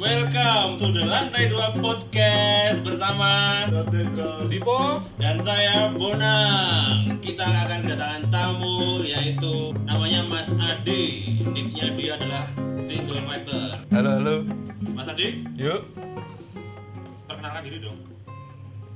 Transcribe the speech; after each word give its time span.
Welcome 0.00 0.80
to 0.80 0.96
the 0.96 1.04
Lantai 1.04 1.52
2 1.52 1.76
Podcast 1.76 2.80
bersama 2.80 3.68
Vivo 4.48 4.96
dan 5.20 5.36
saya 5.44 5.92
Bonang. 5.92 7.20
Kita 7.20 7.44
akan 7.44 7.84
kedatangan 7.84 8.24
tamu 8.32 9.04
yaitu 9.04 9.76
namanya 9.84 10.24
Mas 10.24 10.48
Adi. 10.56 11.36
Nicknya 11.52 11.92
dia 12.00 12.16
adalah 12.16 12.48
single 12.80 13.20
fighter. 13.28 13.76
Halo 13.92 14.08
halo, 14.16 14.36
Mas 14.96 15.04
Adi, 15.04 15.44
yuk. 15.60 15.84
perkenalkan 17.28 17.60
diri 17.68 17.84
dong. 17.84 18.00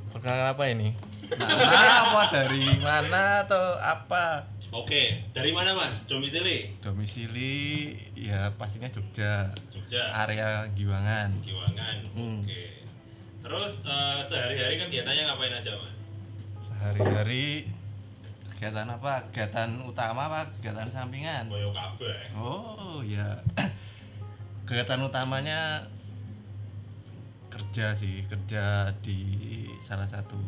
Perkenalkan 0.09 0.57
apa 0.57 0.65
ini? 0.73 0.89
apa 2.01 2.23
dari 2.33 2.81
mana 2.81 3.45
atau 3.45 3.77
apa? 3.77 4.54
Oke, 4.75 5.23
dari 5.31 5.55
mana 5.55 5.71
Mas? 5.71 6.03
Domisili? 6.11 6.67
Domisili 6.83 7.95
ya 8.19 8.51
pastinya 8.59 8.91
Jogja, 8.91 9.47
Jogja, 9.71 10.11
area 10.11 10.67
Giwangan. 10.75 11.31
Giwangan. 11.47 11.97
Hmm. 12.11 12.43
Oke. 12.43 12.83
Terus 13.39 13.87
eh, 13.87 14.19
sehari-hari 14.27 14.75
kegiatannya 14.83 15.31
ngapain 15.31 15.55
aja 15.55 15.79
Mas? 15.79 16.11
Sehari-hari 16.59 17.71
kegiatan 18.51 18.91
apa? 18.91 19.23
Kegiatan 19.31 19.79
utama 19.87 20.27
apa? 20.27 20.51
Kegiatan 20.59 20.91
sampingan? 20.91 21.47
Boyo 21.47 21.71
kabeh. 21.71 22.35
Oh 22.35 22.99
ya, 23.07 23.31
kegiatan 24.67 25.07
utamanya 25.07 25.87
kerja 27.47 27.95
sih, 27.95 28.27
kerja 28.27 28.91
di 29.07 29.23
salah 29.79 30.11
satu 30.11 30.43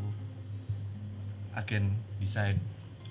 agen 1.54 1.94
desain 2.18 2.58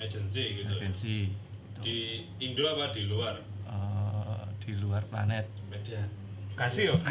Agency 0.06 0.62
gitu. 0.62 0.74
agensi 0.74 1.34
Di 1.82 1.98
Indo 2.40 2.64
apa 2.68 2.90
di 2.90 3.04
luar? 3.06 3.36
eh, 3.66 4.42
di 4.62 4.72
luar 4.78 5.04
planet. 5.06 5.46
Medan. 5.68 6.08
kasih 6.56 6.84
yo. 6.90 6.96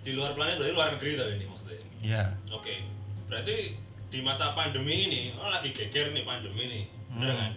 Di 0.00 0.14
luar 0.14 0.32
planet 0.32 0.56
berarti 0.56 0.72
luar 0.72 0.88
negeri 0.94 1.18
tau 1.18 1.28
ini 1.28 1.44
maksudnya. 1.44 1.82
Ya, 1.98 2.24
Oke. 2.48 2.78
Berarti 3.26 3.74
di 4.06 4.18
masa 4.22 4.54
pandemi 4.54 5.10
ini, 5.10 5.34
oh 5.34 5.50
lagi 5.50 5.74
geger 5.74 6.14
nih 6.14 6.22
pandemi 6.22 6.62
nih. 6.64 6.84
Bener 7.10 7.34
Hmm. 7.34 7.40
kan? 7.42 7.52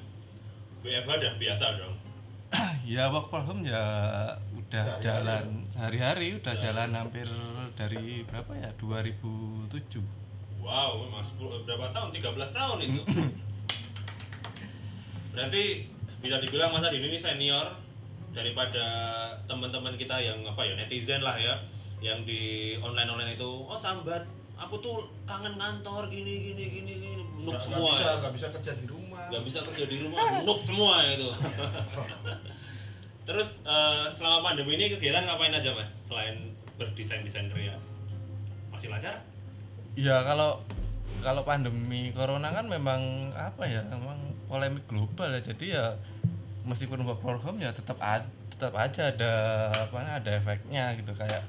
WFH 0.82 1.10
udah 1.14 1.34
biasa 1.38 1.66
dong. 1.78 1.96
ya 2.90 3.14
work 3.14 3.30
from 3.30 3.46
home 3.46 3.62
ya 3.62 3.84
udah 4.50 4.98
jalan 4.98 5.70
sehari-hari 5.70 6.34
udah 6.34 6.56
jalan 6.58 6.90
hampir 6.92 7.30
dari 7.78 8.26
berapa 8.26 8.50
ya 8.58 8.74
2007 8.82 9.70
Wow, 10.60 11.02
memang 11.02 11.22
10 11.22 11.64
berapa 11.64 11.88
tahun? 11.90 12.10
13 12.12 12.36
tahun 12.52 12.78
itu. 12.84 13.02
Berarti 15.34 15.64
bisa 16.20 16.36
dibilang 16.38 16.70
Mas 16.70 16.84
Adi 16.84 17.00
ini 17.00 17.16
senior 17.16 17.64
daripada 18.30 18.86
teman-teman 19.48 19.96
kita 19.96 20.20
yang 20.20 20.44
apa 20.44 20.62
ya 20.62 20.76
netizen 20.76 21.24
lah 21.24 21.34
ya 21.34 21.56
yang 22.00 22.22
di 22.24 22.76
online 22.78 23.08
online 23.08 23.34
itu 23.34 23.48
oh 23.48 23.74
sambat 23.74 24.22
aku 24.54 24.76
tuh 24.78 25.08
kangen 25.24 25.56
kantor 25.56 26.06
gini 26.12 26.52
gini 26.52 26.64
gini 26.70 26.92
gini 26.94 27.24
noob 27.40 27.56
Nggak- 27.56 27.64
semua 27.64 27.90
nggak 27.90 27.96
bisa 27.96 28.06
ya. 28.06 28.20
nggak 28.20 28.34
bisa 28.36 28.48
kerja 28.52 28.72
di 28.76 28.86
rumah 28.86 29.22
nggak 29.32 29.44
bisa 29.48 29.60
kerja 29.66 29.84
di 29.88 29.98
rumah 30.04 30.24
noob 30.44 30.60
semua 30.62 30.94
itu 31.08 31.28
terus 33.28 33.50
eh, 33.64 34.06
selama 34.12 34.44
pandemi 34.44 34.76
ini 34.76 34.92
kegiatan 34.92 35.24
ngapain 35.26 35.56
aja 35.56 35.72
mas 35.74 35.90
selain 35.90 36.36
berdesain 36.78 37.24
desainer 37.24 37.56
ya 37.56 37.76
masih 38.70 38.92
lancar 38.92 39.16
ya 40.00 40.24
kalau 40.24 40.64
kalau 41.20 41.44
pandemi 41.44 42.16
corona 42.16 42.56
kan 42.56 42.72
memang 42.72 43.32
apa 43.36 43.68
ya 43.68 43.84
memang 43.84 44.16
polemik 44.48 44.88
global 44.88 45.36
ya. 45.36 45.42
Jadi 45.44 45.76
ya 45.76 46.00
meskipun 46.64 47.04
work 47.04 47.20
from 47.20 47.40
home 47.44 47.60
ya 47.60 47.76
tetap 47.76 48.00
ad, 48.00 48.24
tetap 48.56 48.72
aja 48.80 49.12
ada 49.12 49.34
apa 49.88 50.00
ada 50.00 50.32
efeknya 50.40 50.96
gitu. 50.96 51.12
Kayak 51.20 51.44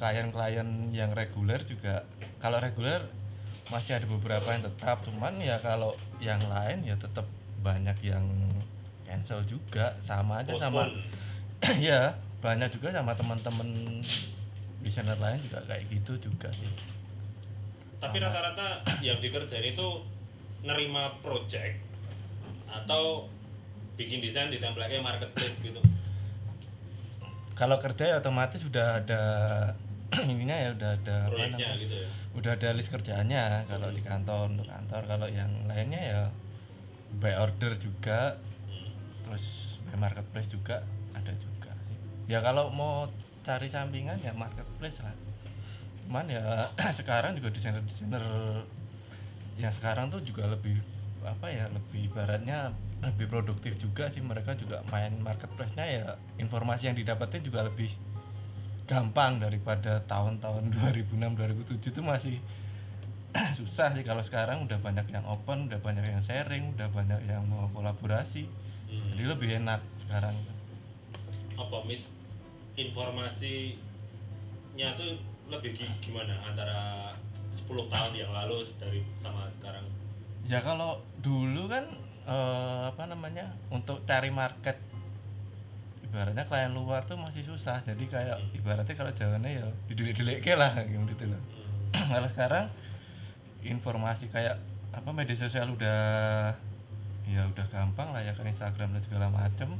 klien-klien 0.00 0.90
yang 0.90 1.12
reguler 1.12 1.60
juga 1.62 2.08
kalau 2.40 2.58
reguler 2.58 3.04
masih 3.68 4.00
ada 4.00 4.08
beberapa 4.08 4.48
yang 4.48 4.64
tetap. 4.64 5.04
Cuman 5.04 5.36
ya 5.44 5.60
kalau 5.60 5.92
yang 6.24 6.40
lain 6.48 6.88
ya 6.88 6.96
tetap 6.96 7.28
banyak 7.60 7.96
yang 8.00 8.24
cancel 9.04 9.44
juga. 9.44 9.92
Sama 10.00 10.40
aja 10.40 10.56
sama 10.56 10.88
ya 11.80 12.16
banyak 12.40 12.72
juga 12.76 12.92
sama 12.92 13.12
teman-teman 13.16 14.00
desainer 14.84 15.16
lain 15.16 15.40
juga 15.40 15.64
kayak 15.64 15.88
gitu 15.88 16.28
juga 16.28 16.52
sih 16.52 16.93
tapi 18.04 18.20
rata-rata 18.20 18.84
yang 19.00 19.16
dikerjain 19.16 19.72
itu 19.72 19.88
nerima 20.60 21.16
project 21.24 21.80
atau 22.68 23.24
bikin 23.96 24.20
desain 24.20 24.52
ditempelnya 24.52 25.00
marketplace 25.00 25.64
gitu. 25.64 25.80
Kalau 27.56 27.80
kerja 27.80 28.04
ya 28.12 28.16
otomatis 28.20 28.60
sudah 28.60 29.00
ada 29.00 29.22
ininya 30.30 30.52
ya 30.52 30.68
udah 30.76 30.90
ada 31.00 31.16
proyeknya 31.32 31.80
gitu 31.80 31.94
ya. 31.96 32.08
Udah 32.36 32.50
ada 32.60 32.68
list 32.76 32.92
kerjaannya 32.92 33.70
kalau 33.72 33.88
di 33.88 34.02
kantor 34.04 34.52
untuk 34.52 34.68
kantor. 34.68 35.02
Kalau 35.08 35.26
yang 35.30 35.48
lainnya 35.64 36.02
ya 36.02 36.20
by 37.16 37.40
order 37.40 37.78
juga 37.80 38.36
Hmm. 38.64 38.90
terus 39.22 39.78
by 39.86 39.96
marketplace 39.96 40.50
juga 40.50 40.82
ada 41.14 41.32
juga 41.38 41.70
sih. 41.86 41.96
Ya 42.26 42.42
kalau 42.42 42.68
mau 42.74 43.06
cari 43.46 43.70
sampingan 43.70 44.18
ya 44.18 44.34
marketplace 44.34 45.00
lah 45.04 45.14
cuman 46.04 46.28
ya 46.28 46.68
sekarang 46.98 47.34
juga 47.34 47.50
desainer 47.50 47.82
desainer 47.82 48.22
yang 49.56 49.72
sekarang 49.72 50.10
tuh 50.12 50.20
juga 50.22 50.50
lebih 50.50 50.78
apa 51.24 51.48
ya 51.48 51.66
lebih 51.72 52.12
baratnya 52.12 52.76
lebih 53.00 53.28
produktif 53.28 53.76
juga 53.80 54.08
sih. 54.12 54.20
Mereka 54.20 54.56
juga 54.60 54.84
main 54.92 55.12
marketplace-nya 55.20 55.86
ya 55.88 56.04
informasi 56.40 56.92
yang 56.92 56.96
didapatnya 56.96 57.40
juga 57.44 57.64
lebih 57.68 57.90
gampang 58.84 59.40
daripada 59.40 60.04
tahun-tahun 60.04 60.68
2006 60.92 61.16
2007 61.16 61.80
itu 61.80 62.00
masih 62.04 62.36
susah 63.58 63.96
sih. 63.96 64.04
Kalau 64.04 64.20
sekarang 64.20 64.64
udah 64.68 64.78
banyak 64.80 65.08
yang 65.08 65.24
open 65.24 65.72
udah 65.72 65.80
banyak 65.80 66.04
yang 66.04 66.20
sharing 66.20 66.76
udah 66.76 66.88
banyak 66.92 67.24
yang 67.26 67.44
mau 67.48 67.68
kolaborasi 67.72 68.64
Hmm. 68.84 69.16
jadi 69.16 69.24
lebih 69.34 69.48
enak 69.64 69.80
sekarang. 70.06 70.36
Apa 71.58 71.82
mis 71.88 72.14
informasinya 72.78 73.78
tuh 74.94 75.18
lebih 75.48 75.76
gi- 75.76 75.96
gimana 76.00 76.34
antara 76.44 77.12
10 77.52 77.86
tahun 77.86 78.12
yang 78.16 78.32
lalu 78.32 78.66
dari 78.80 79.00
sama 79.14 79.46
sekarang? 79.46 79.84
Ya 80.44 80.60
kalau 80.60 81.00
dulu 81.20 81.68
kan 81.70 81.84
eh, 82.24 82.82
apa 82.88 83.04
namanya 83.08 83.52
untuk 83.68 84.02
cari 84.04 84.28
market 84.32 84.76
ibaratnya 86.14 86.46
klien 86.46 86.70
luar 86.70 87.02
tuh 87.10 87.18
masih 87.18 87.42
susah. 87.42 87.82
Jadi 87.82 88.06
kayak 88.06 88.38
ibaratnya 88.54 88.94
kalau 88.94 89.10
jawabannya 89.10 89.50
ya 89.58 89.66
didelik-delik 89.90 90.46
lah 90.54 90.78
gitu 90.86 91.26
loh. 91.26 91.42
Hmm. 91.94 92.06
kalau 92.14 92.28
sekarang 92.30 92.66
informasi 93.64 94.30
kayak 94.30 94.60
apa 94.94 95.10
media 95.10 95.34
sosial 95.34 95.74
udah 95.74 96.54
ya 97.24 97.42
udah 97.50 97.66
gampang 97.72 98.14
lah 98.14 98.22
ya 98.22 98.30
kan 98.36 98.46
Instagram 98.46 98.94
dan 98.94 99.02
segala 99.02 99.26
macem. 99.32 99.74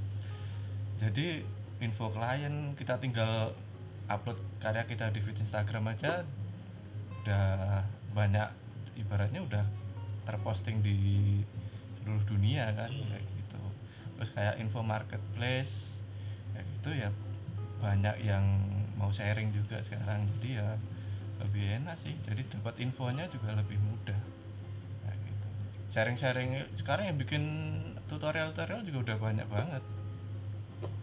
Jadi 0.99 1.45
info 1.79 2.11
klien 2.11 2.75
kita 2.75 2.99
tinggal 2.99 3.55
upload 4.09 4.37
karya 4.61 4.85
kita 4.85 5.09
di 5.13 5.21
feed 5.25 5.41
Instagram 5.41 5.93
aja 5.93 6.25
udah 7.25 7.81
banyak 8.13 8.49
ibaratnya 9.01 9.41
udah 9.41 9.65
terposting 10.29 10.85
di 10.85 11.41
seluruh 12.01 12.25
dunia 12.29 12.69
kan 12.77 12.93
kayak 12.93 13.25
gitu. 13.25 13.63
Terus 14.21 14.31
kayak 14.37 14.61
info 14.61 14.85
marketplace 14.85 16.05
kayak 16.53 16.67
gitu 16.79 16.91
ya 16.93 17.11
banyak 17.81 18.17
yang 18.25 18.45
mau 19.01 19.09
sharing 19.09 19.53
juga 19.57 19.81
sekarang. 19.81 20.29
Jadi 20.37 20.61
ya 20.61 20.77
lebih 21.41 21.65
enak 21.81 21.97
sih. 21.97 22.13
Jadi 22.25 22.45
dapat 22.61 22.77
infonya 22.85 23.25
juga 23.33 23.57
lebih 23.57 23.81
mudah. 23.81 24.21
Kayak 25.05 25.19
gitu. 25.25 25.47
Sharing-sharing 25.93 26.51
sekarang 26.77 27.13
yang 27.13 27.19
bikin 27.21 27.43
tutorial-tutorial 28.09 28.85
juga 28.85 28.99
udah 29.13 29.17
banyak 29.17 29.49
banget. 29.49 29.83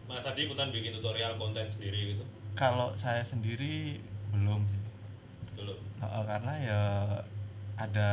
Mas 0.05 0.27
Adi 0.27 0.45
ikutan 0.45 0.69
bikin 0.69 0.91
tutorial 0.99 1.39
konten 1.39 1.65
sendiri 1.65 2.13
gitu 2.13 2.40
kalau 2.53 2.91
saya 2.93 3.21
sendiri 3.21 3.99
belum 4.29 4.61
sih. 4.65 4.81
Dulu 5.55 5.73
Heeh, 5.97 6.23
karena 6.23 6.53
ya 6.57 6.81
ada 7.75 8.11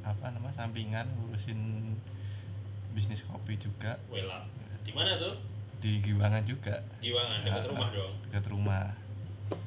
apa 0.00 0.26
nama 0.28 0.48
sampingan 0.48 1.06
ngurusin 1.12 1.92
bisnis 2.92 3.22
kopi 3.22 3.56
juga. 3.56 3.98
Wela 4.06 4.46
di 4.80 4.92
mana 4.92 5.16
tuh? 5.16 5.34
Di 5.76 6.00
Giwangan 6.00 6.40
juga. 6.42 6.78
Giwangan 6.98 7.42
dekat 7.42 7.62
Ah, 7.62 7.68
rumah 7.68 7.88
dong. 7.90 8.12
dekat 8.24 8.46
rumah. 8.48 8.86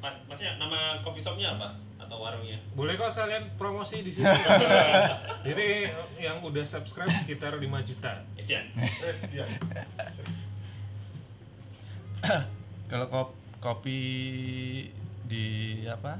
Mas 0.00 0.16
masnya 0.26 0.56
nama 0.56 0.98
coffee 1.00 1.20
shopnya 1.20 1.54
apa? 1.54 1.68
Atau 1.96 2.18
warungnya? 2.18 2.56
Boleh 2.74 2.96
kok 2.96 3.08
sekalian 3.08 3.44
promosi 3.54 4.00
di 4.00 4.10
sini. 4.10 4.26
Jadi 5.46 5.88
yang 6.18 6.40
udah 6.40 6.64
subscribe 6.64 7.08
sekitar 7.14 7.54
5 7.54 7.64
juta. 7.80 8.12
Etian. 8.34 8.64
Eh 9.00 9.16
dia 9.24 9.44
kalau 12.84 13.06
kop- 13.08 13.39
kopi 13.60 14.00
di 15.24 15.46
apa 15.84 16.16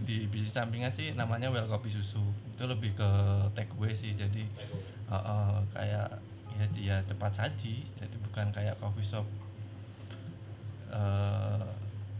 di 0.00 0.26
bisnis 0.26 0.52
sampingan 0.52 0.90
sih 0.90 1.12
namanya 1.12 1.50
well 1.50 1.66
kopi 1.66 1.90
susu 1.90 2.22
itu 2.48 2.64
lebih 2.64 2.94
ke 2.94 3.10
take 3.52 3.70
away 3.74 3.92
sih 3.92 4.14
jadi 4.14 4.42
eh, 5.04 5.14
eh, 5.14 5.56
kayak 5.70 6.06
ya 6.54 6.64
ya 6.72 6.96
cepat 7.04 7.34
saji 7.34 7.82
jadi 7.94 8.16
bukan 8.22 8.46
kayak 8.50 8.78
coffee 8.78 9.02
shop 9.04 9.26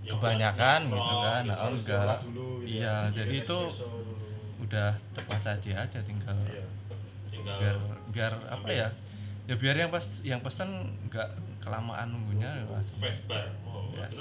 Yang 0.05 0.21
kebanyakan 0.21 0.81
gitu 0.93 1.15
kan 1.17 1.43
gitu. 1.43 1.49
nah, 1.49 1.57
Harus 1.65 1.79
enggak 1.81 2.03
diolah 2.03 2.19
dulu 2.21 2.49
gitu 2.61 2.69
iya 2.69 2.97
ya. 3.09 3.15
jadi 3.15 3.35
itu 3.41 3.59
udah 4.61 4.91
cepat 5.15 5.41
saja 5.41 5.71
aja 5.81 5.99
tinggal 6.03 6.37
Iya. 6.45 6.65
tinggal 7.31 7.57
biar 7.63 7.77
biar 8.13 8.33
apa 8.51 8.69
ya 8.69 8.89
ya 9.45 9.55
biar 9.55 9.77
yang 9.77 9.89
pas 9.89 10.05
yang 10.21 10.41
pesen 10.41 10.69
nggak 11.09 11.29
kelamaan 11.61 12.11
nunggunya 12.11 12.49
ya 12.53 12.65
fast 13.01 13.25
bar 13.25 13.49
Yes. 13.97 14.13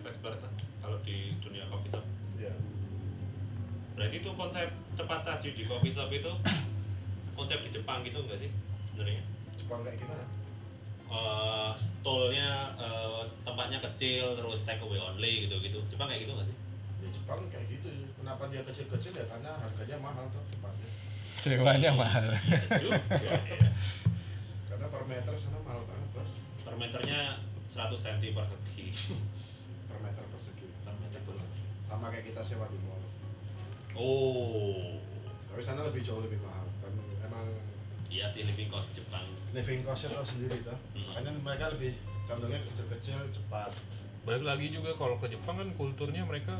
fast 0.00 0.18
bar 0.20 0.34
tuh 0.34 0.50
kalau 0.78 0.98
di 1.00 1.16
dunia 1.38 1.64
coffee 1.66 1.88
shop 1.88 2.04
Iya. 2.34 2.52
berarti 3.92 4.16
itu 4.18 4.30
konsep 4.32 4.66
cepat 4.92 5.20
saji 5.20 5.48
di 5.52 5.62
coffee 5.62 5.88
shop 5.88 6.08
itu 6.08 6.30
konsep 7.36 7.58
di 7.60 7.70
Jepang 7.70 8.00
gitu 8.00 8.20
enggak 8.20 8.38
sih 8.38 8.50
sebenarnya 8.82 9.22
Jepang 9.52 9.80
kayak 9.80 9.98
gimana? 9.98 10.24
Eh, 11.06 11.70
stolnya 11.74 12.50
eh, 12.76 13.20
tempatnya 13.42 13.78
kecil 13.82 14.32
terus 14.32 14.62
take 14.62 14.78
away 14.78 14.96
only 14.96 15.44
gitu 15.44 15.58
gitu 15.58 15.78
Jepang 15.86 16.06
kayak 16.06 16.22
gitu 16.22 16.32
nggak 16.32 16.46
sih 16.46 16.56
Ya 17.00 17.08
Jepang 17.08 17.40
kayak 17.48 17.64
gitu. 17.66 17.88
Kenapa 18.14 18.44
dia 18.46 18.60
kecil-kecil 18.60 19.12
ya 19.14 19.24
karena 19.24 19.56
harganya 19.56 19.96
mahal 19.98 20.24
tuh 20.28 20.44
tempatnya. 20.46 20.88
sewanya 21.34 21.90
mahal 21.90 22.24
juga 22.68 23.00
ya. 23.16 23.32
Karena 24.68 24.86
per 24.86 25.02
meter 25.04 25.32
sana 25.32 25.56
mahal 25.58 25.80
banget 25.82 26.08
bos. 26.12 26.30
per 26.60 26.74
meternya 26.76 27.40
100 27.70 27.94
cm 27.94 28.34
persegi 28.34 28.86
Per 29.90 29.98
meter 29.98 30.24
persegi. 30.26 30.66
Per 30.82 30.94
meter 30.98 31.18
Itu 31.18 31.32
lah. 31.34 31.46
Sama 31.80 32.10
kayak 32.10 32.26
kita 32.26 32.42
sewa 32.42 32.66
di 32.66 32.78
mall. 32.82 33.02
oh 33.94 34.98
Tapi 35.50 35.62
sana 35.62 35.82
lebih 35.82 36.02
jauh 36.02 36.22
lebih 36.22 36.38
mahal. 36.42 36.66
Dan 36.78 36.94
emang 37.22 37.46
iya 38.06 38.26
sih 38.26 38.42
living 38.42 38.66
cost 38.66 38.90
Jepang 38.92 39.22
living 39.50 39.82
costnya 39.82 40.14
tuh 40.14 40.26
sendiri 40.26 40.62
tuh. 40.62 40.74
Hmm. 40.94 41.06
Makanya 41.10 41.30
mereka 41.42 41.64
lebih 41.74 41.92
condongnya 42.24 42.60
kecil-kecil 42.64 43.18
cepat. 43.34 43.70
balik 44.20 44.44
lagi 44.44 44.68
juga 44.68 44.92
kalau 44.94 45.16
ke 45.16 45.26
Jepang 45.26 45.56
kan 45.56 45.68
kulturnya 45.74 46.22
mereka 46.22 46.52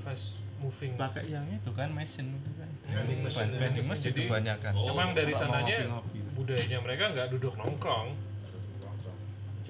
fast 0.00 0.40
moving 0.58 0.96
pakai 0.96 1.28
yang 1.28 1.44
itu 1.46 1.68
kan 1.70 1.92
mesin 1.92 2.32
itu 2.32 2.50
kan 2.56 2.70
Vending 2.88 3.20
machine 3.20 3.50
ya. 3.52 3.58
vending 3.60 3.86
mesin 3.86 4.10
kebanyakan 4.16 4.72
oh, 4.72 4.90
emang 4.90 5.12
dari 5.12 5.34
sananya 5.36 5.92
budayanya 6.32 6.78
mereka 6.80 7.12
nggak 7.12 7.28
duduk 7.36 7.52
Nongkrong. 7.54 8.16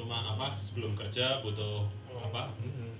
Cuma 0.02 0.18
apa 0.26 0.58
sebelum 0.58 0.92
kerja 0.92 1.38
butuh 1.38 1.86
apa 2.12 2.50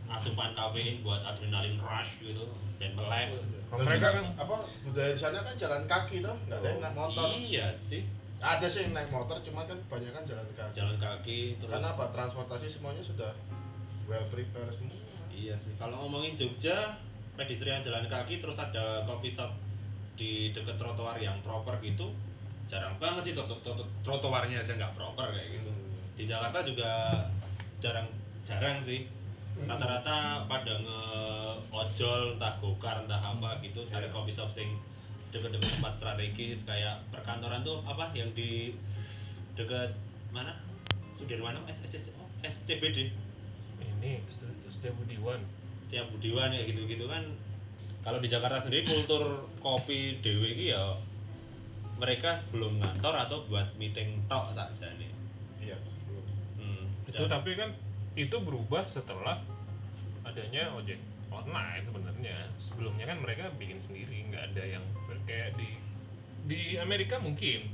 asupan 0.06 0.52
kafein 0.52 1.02
buat 1.02 1.18
adrenalin 1.20 1.74
rush 1.76 2.22
gitu 2.22 2.46
dan 2.78 2.94
melek 2.94 3.34
kalau 3.66 3.80
Dan 3.80 3.88
mereka 3.88 4.06
juga, 4.06 4.16
kan 4.20 4.24
apa 4.36 4.56
budaya 4.84 5.10
di 5.10 5.18
sana 5.18 5.38
kan 5.40 5.54
jalan 5.56 5.82
kaki 5.86 6.20
tuh, 6.20 6.36
nggak 6.44 6.60
ada 6.60 6.68
yang 6.68 6.80
naik 6.82 6.92
motor. 6.94 7.26
iya 7.32 7.68
sih 7.72 8.02
Ada 8.36 8.66
sih 8.66 8.80
yang 8.84 8.92
naik 8.92 9.08
motor, 9.08 9.38
cuma 9.40 9.64
kan 9.64 9.78
kebanyakan 9.86 10.22
jalan 10.26 10.44
kaki. 10.52 10.72
jalan 10.74 10.96
kaki 10.98 11.40
terus 11.56 11.72
Karena 11.72 11.88
apa? 11.88 12.04
Transportasi 12.10 12.66
semuanya 12.68 13.00
sudah 13.00 13.32
well 14.04 14.26
prepare 14.28 14.68
semua. 14.68 14.92
iya 15.32 15.56
sih 15.56 15.72
kalau 15.74 16.04
ngomongin 16.04 16.36
Jogja 16.36 16.92
pedestrian 17.32 17.80
jalan 17.80 18.04
kaki 18.06 18.36
terus 18.36 18.60
ada 18.60 19.00
coffee 19.08 19.32
shop 19.32 19.48
di 20.12 20.52
deket 20.52 20.76
trotoar 20.76 21.16
yang 21.16 21.40
proper 21.40 21.80
gitu 21.80 22.12
jarang 22.68 22.92
banget 23.00 23.22
sih 23.24 23.32
troto 23.32 23.56
troto 23.64 23.80
trotoarnya 24.04 24.60
aja 24.60 24.76
nggak 24.76 24.92
proper 24.92 25.32
kayak 25.32 25.48
gitu 25.56 25.72
di 26.16 26.24
Jakarta 26.28 26.60
juga 26.62 26.90
jarang 27.80 28.08
jarang 28.42 28.78
sih. 28.82 29.06
Rata-rata 29.52 30.48
pada 30.48 30.74
nge 30.80 31.00
ojol 31.68 32.36
entah 32.40 32.56
gokar 32.56 33.04
entah 33.04 33.20
apa 33.20 33.60
gitu 33.60 33.84
cari 33.84 34.08
Iya. 34.08 34.14
coffee 34.14 34.32
shop 34.32 34.48
sing 34.48 34.68
deket-deket 35.32 35.76
tempat 35.76 35.92
strategis 35.92 36.64
kayak 36.64 36.96
perkantoran 37.12 37.60
tuh 37.60 37.84
apa? 37.84 38.08
Yang 38.16 38.30
di 38.36 38.50
deket 39.56 39.92
mana? 40.32 40.56
Sudirman 41.12 41.54
S 41.68 41.84
S 41.84 41.94
S 42.00 42.04
oh, 42.16 42.28
SCBD 42.40 43.12
ini 44.02 44.18
setiap 44.72 44.96
Budiwan. 44.98 45.38
Setiap 45.78 46.08
budiwan 46.10 46.50
ya 46.50 46.64
gitu-gitu 46.64 47.04
kan. 47.06 47.22
Kalau 48.02 48.18
di 48.18 48.26
Jakarta 48.26 48.58
sendiri 48.58 48.82
kultur 48.82 49.46
kopi 49.62 50.18
dewe 50.24 50.56
iki 50.56 50.74
ya 50.74 50.96
mereka 52.00 52.34
sebelum 52.34 52.82
ngantor 52.82 53.14
atau 53.14 53.46
buat 53.46 53.68
meeting 53.78 54.18
tok 54.26 54.50
saja 54.50 54.90
nih. 54.98 55.06
Iya. 55.06 55.11
Itu 57.12 57.24
tapi 57.28 57.52
kan 57.52 57.70
itu 58.16 58.36
berubah 58.40 58.88
setelah 58.88 59.40
adanya 60.24 60.72
ojek 60.72 60.96
online 61.28 61.84
sebenarnya. 61.84 62.36
Sebelumnya 62.56 63.04
kan 63.08 63.20
mereka 63.20 63.52
bikin 63.56 63.76
sendiri 63.80 64.28
nggak 64.32 64.52
ada 64.52 64.64
yang 64.64 64.84
kayak 65.28 65.56
di 65.60 65.76
di 66.48 66.76
Amerika 66.80 67.20
mungkin 67.20 67.68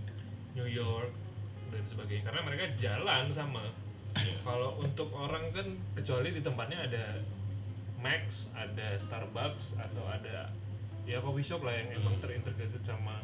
New 0.58 0.66
York 0.66 1.14
dan 1.70 1.84
sebagainya. 1.86 2.26
Karena 2.26 2.42
mereka 2.42 2.64
jalan 2.78 3.30
sama. 3.30 3.62
Kalau 4.18 4.74
untuk 4.82 5.14
orang 5.14 5.54
kan 5.54 5.66
kecuali 5.94 6.34
di 6.34 6.42
tempatnya 6.42 6.90
ada 6.90 7.22
Max 7.98 8.54
ada 8.54 8.94
Starbucks 8.94 9.78
atau 9.78 10.06
ada 10.06 10.50
ya 11.02 11.18
coffee 11.22 11.46
shop 11.46 11.66
lah 11.66 11.74
yang 11.74 12.02
emang 12.02 12.14
terintegrated 12.22 12.82
sama 12.82 13.22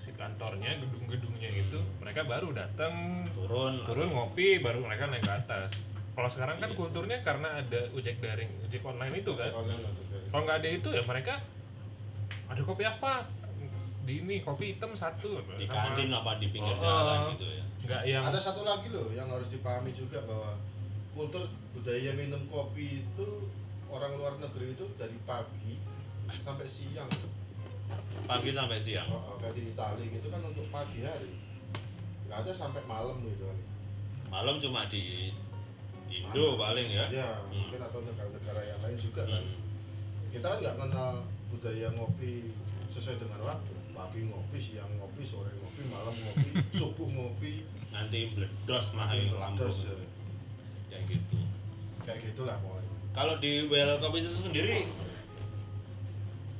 si 0.00 0.16
kantornya 0.16 0.80
gedung-gedungnya 0.80 1.50
itu 1.52 1.76
mereka 2.00 2.24
baru 2.24 2.56
datang 2.56 3.28
turun 3.36 3.84
turun 3.84 4.08
ngopi 4.08 4.56
baru 4.58 4.80
mereka 4.80 5.06
naik 5.06 5.20
ke 5.20 5.32
atas. 5.36 5.76
Kalau 6.10 6.26
sekarang 6.26 6.56
kan 6.56 6.72
kulturnya 6.72 7.20
karena 7.20 7.60
ada 7.60 7.84
ojek 7.92 8.16
daring 8.18 8.48
ojek 8.64 8.80
online 8.80 9.20
itu 9.20 9.32
kan. 9.36 9.52
Kalau 10.32 10.42
nggak 10.42 10.58
ada 10.58 10.68
itu 10.68 10.88
ya 10.88 11.04
mereka 11.04 11.36
ada 12.48 12.60
kopi 12.64 12.82
apa? 12.82 13.28
Di 14.00 14.24
ini 14.24 14.40
kopi 14.40 14.74
hitam 14.74 14.96
satu. 14.96 15.36
Di 15.54 15.68
sama- 15.68 15.92
kantin 15.92 16.08
apa 16.10 16.40
di 16.40 16.48
pinggir 16.48 16.74
Oh, 16.74 16.80
jalan 16.80 17.18
oh. 17.20 17.30
gitu 17.36 17.46
ya. 17.46 17.64
Nggak 17.84 18.02
yang 18.08 18.22
Ada 18.24 18.40
satu 18.40 18.60
lagi 18.64 18.88
loh 18.88 19.08
yang 19.12 19.28
harus 19.28 19.48
dipahami 19.48 19.92
juga 19.92 20.18
bahwa 20.24 20.56
kultur 21.12 21.44
budaya 21.70 22.16
minum 22.16 22.40
kopi 22.48 23.04
itu 23.04 23.28
orang 23.86 24.16
luar 24.16 24.34
negeri 24.40 24.72
itu 24.72 24.88
dari 24.96 25.14
pagi 25.22 25.76
sampai 26.40 26.64
siang. 26.64 27.10
Pagi 28.22 28.50
sampai 28.50 28.76
siang 28.76 29.06
Oh, 29.06 29.20
oh, 29.24 29.36
kayak 29.36 29.52
di 29.52 29.62
Itali 29.68 30.04
gitu 30.08 30.26
kan 30.26 30.40
untuk 30.40 30.66
pagi 30.68 31.02
hari. 31.02 31.34
Nggak 32.24 32.38
ada 32.40 32.52
sampai 32.52 32.82
malam 32.84 33.18
gitu 33.24 33.42
kan. 33.42 33.58
malam 34.28 34.56
cuma 34.56 34.86
di 34.86 35.34
Indo 36.06 36.54
paling 36.54 36.86
ya 36.86 37.06
Ya, 37.08 37.28
Hmm. 37.40 37.50
mungkin 37.52 37.80
atau 37.80 38.00
negara-negara 38.00 38.60
yang 38.64 38.78
lain 38.80 38.96
juga 38.96 39.22
kan. 39.24 39.42
Hmm. 39.42 39.58
Kita 40.28 40.46
kan 40.48 40.58
nggak 40.58 40.76
kenal 40.76 41.10
budaya 41.48 41.88
ngopi 41.90 42.54
sesuai 42.88 43.18
dengan 43.18 43.40
waktu. 43.44 43.72
Pagi 43.90 44.20
ngopi, 44.24 44.56
siang 44.56 44.90
ngopi, 44.96 45.22
sore 45.22 45.50
ngopi, 45.52 45.82
malam 45.86 46.14
ngopi, 46.14 46.50
subuh 46.78 47.04
ngopi, 47.06 47.62
nanti 47.90 48.30
bledos 48.30 48.86
mah 48.92 49.10
yang 49.10 49.34
lambung 49.34 49.66
terus 49.66 49.86
ya. 49.86 49.94
kayak 50.88 51.04
gitu 51.06 51.36
kayak 52.00 52.18
gitulah 52.24 52.56
pokoknya. 52.58 52.90
kalau 53.12 53.34
di 53.36 53.66
Well 53.66 53.98
Coffee 53.98 54.24
itu 54.24 54.40
sendiri 54.40 54.88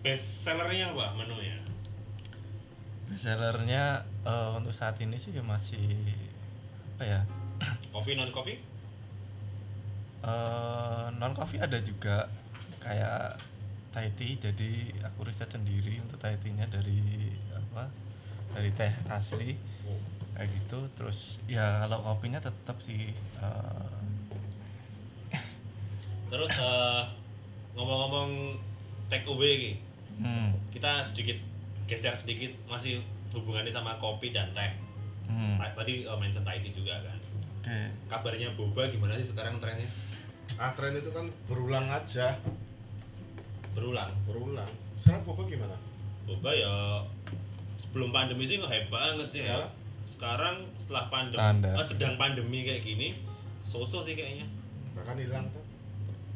best 0.00 0.49
sellernya 0.49 0.97
apa 0.97 1.12
menunya? 1.16 1.57
Bestsellernya 3.11 4.07
eh, 4.25 4.50
untuk 4.57 4.73
saat 4.73 4.97
ini 5.02 5.19
sih 5.21 5.35
ya 5.35 5.45
masih 5.45 6.16
apa 6.97 7.04
ya? 7.04 7.21
Coffee 7.95 8.16
non 8.16 8.33
coffee? 8.33 8.59
Non 11.16 11.33
coffee 11.37 11.61
ada 11.61 11.80
juga. 11.80 12.28
Kayak 12.80 13.37
Thai 13.90 14.07
tea 14.14 14.38
jadi 14.38 14.95
aku 15.02 15.26
riset 15.26 15.50
sendiri 15.50 15.99
untuk 15.99 16.16
Thai 16.23 16.38
tea-nya 16.38 16.64
dari 16.71 17.35
apa 17.50 17.90
dari 18.54 18.71
teh 18.73 18.92
asli. 19.11 19.59
Oh. 19.85 19.99
kayak 20.38 20.49
gitu. 20.57 20.78
Terus 20.97 21.42
ya 21.45 21.85
kalau 21.85 22.00
kopinya 22.00 22.40
tetap 22.40 22.78
sih 22.80 23.12
eh, 23.16 24.00
Terus 26.30 26.52
eh, 26.57 27.02
ngomong-ngomong 27.75 28.57
take 29.11 29.26
away 29.26 29.52
iki, 29.59 29.73
hmm, 30.20 30.48
kita 30.70 31.00
sedikit 31.00 31.40
geser 31.84 32.12
sedikit 32.12 32.52
masih 32.64 33.00
hubungannya 33.32 33.68
sama 33.68 33.96
kopi 33.96 34.30
dan 34.30 34.52
teh. 34.52 34.70
hmm, 35.26 35.56
Ta- 35.56 35.74
Tadi 35.74 36.04
eh, 36.04 36.16
mention 36.16 36.42
tea 36.42 36.70
juga 36.70 36.94
kan. 37.00 37.18
oke 37.60 37.78
Kabarnya 38.06 38.48
boba 38.54 38.86
gimana 38.86 39.16
sih 39.16 39.26
sekarang 39.26 39.56
trennya? 39.56 39.88
Ah 40.54 40.70
tren 40.72 40.92
itu 40.92 41.08
kan 41.08 41.24
berulang 41.46 41.86
aja, 41.86 42.34
Berulang. 43.70 44.10
berulang. 44.24 44.70
Sekarang 44.98 45.22
boba 45.24 45.42
gimana? 45.46 45.76
Boba 46.26 46.50
ya 46.50 47.00
sebelum 47.76 48.10
pandemi 48.10 48.44
sih 48.44 48.58
hype 48.58 48.88
banget 48.88 49.26
sih 49.26 49.42
ya. 49.42 49.56
Sekarang? 49.56 49.70
Sekarang 50.04 50.54
setelah 50.76 51.04
pandemi, 51.08 51.70
eh, 51.70 51.86
sedang 51.86 52.14
pandemi 52.14 52.58
kayak 52.60 52.82
gini, 52.82 53.08
so-so 53.62 54.02
sih 54.02 54.12
kayaknya. 54.12 54.44
Bahkan 54.92 55.16
hilang 55.16 55.46
tuh. 55.48 55.62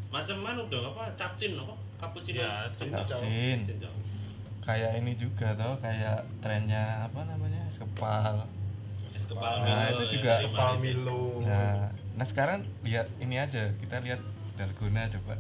Macam 0.09 0.41
mana 0.41 0.63
udah 0.63 0.95
apa? 0.95 1.11
Capcin 1.19 1.59
apa? 1.59 1.75
Cappuccino. 2.05 2.41
Ya. 2.41 2.69
Cincau. 2.71 3.93
kayak 4.61 4.97
ini 4.97 5.13
juga 5.13 5.53
tuh 5.53 5.77
kayak 5.79 6.25
trennya 6.41 7.05
apa 7.05 7.21
namanya 7.25 7.61
es 7.69 7.77
kepal 7.77 8.41
Es 9.13 9.29
kepal 9.29 9.61
Nah, 9.61 9.87
Milo 9.87 9.93
itu 9.93 10.03
yang 10.03 10.13
juga 10.17 10.33
si 10.35 10.45
Kepal 10.49 10.73
ya. 10.73 10.81
Milo. 10.81 11.23
nah 11.45 11.77
nah 12.15 12.25
sekarang 12.25 12.61
lihat 12.81 13.07
ini 13.21 13.37
aja 13.37 13.69
kita 13.77 14.01
lihat 14.01 14.21
dalgona 14.55 15.05
coba 15.11 15.37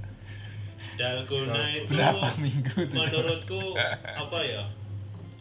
Dalgona 0.94 1.62
itu 1.72 1.90
berapa 1.90 2.28
minggu 2.38 2.76
tuh 2.86 2.94
menurutku 2.94 3.62
apa 3.98 4.38
ya 4.44 4.62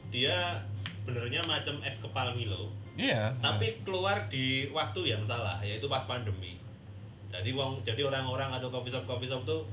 dia 0.10 0.38
sebenarnya 0.74 1.42
macam 1.44 1.76
es 1.84 2.00
kepal 2.00 2.34
Milo 2.34 2.72
iya 2.96 3.34
tapi 3.38 3.82
keluar 3.84 4.30
di 4.30 4.70
waktu 4.72 5.12
yang 5.12 5.22
salah 5.22 5.60
yaitu 5.60 5.86
pas 5.86 6.06
pandemi 6.06 6.58
jadi 7.30 7.50
wong 7.52 7.82
jadi 7.82 8.06
orang-orang 8.06 8.54
atau 8.54 8.70
coffee 8.70 8.94
shop 8.94 9.04
coffee 9.04 9.28
shop 9.28 9.42
tuh 9.44 9.66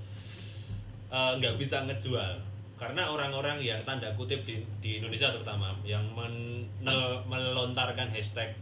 eh, 1.10 1.32
nggak 1.36 1.54
bisa 1.58 1.82
ngejual 1.84 2.32
karena 2.80 3.04
orang-orang 3.12 3.60
yang 3.60 3.76
tanda 3.84 4.08
kutip 4.16 4.40
di, 4.48 4.56
di 4.80 4.96
Indonesia 4.96 5.28
terutama 5.28 5.68
yang 5.84 6.00
menel- 6.16 7.20
melontarkan 7.28 8.08
hashtag 8.08 8.56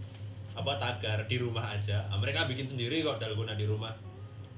apa 0.59 0.75
tagar 0.75 1.23
di 1.31 1.39
rumah 1.39 1.71
aja 1.71 2.03
ah, 2.11 2.19
mereka 2.19 2.43
bikin 2.51 2.67
sendiri 2.67 3.07
kok 3.07 3.23
dalgona 3.23 3.55
di 3.55 3.63
rumah 3.63 3.95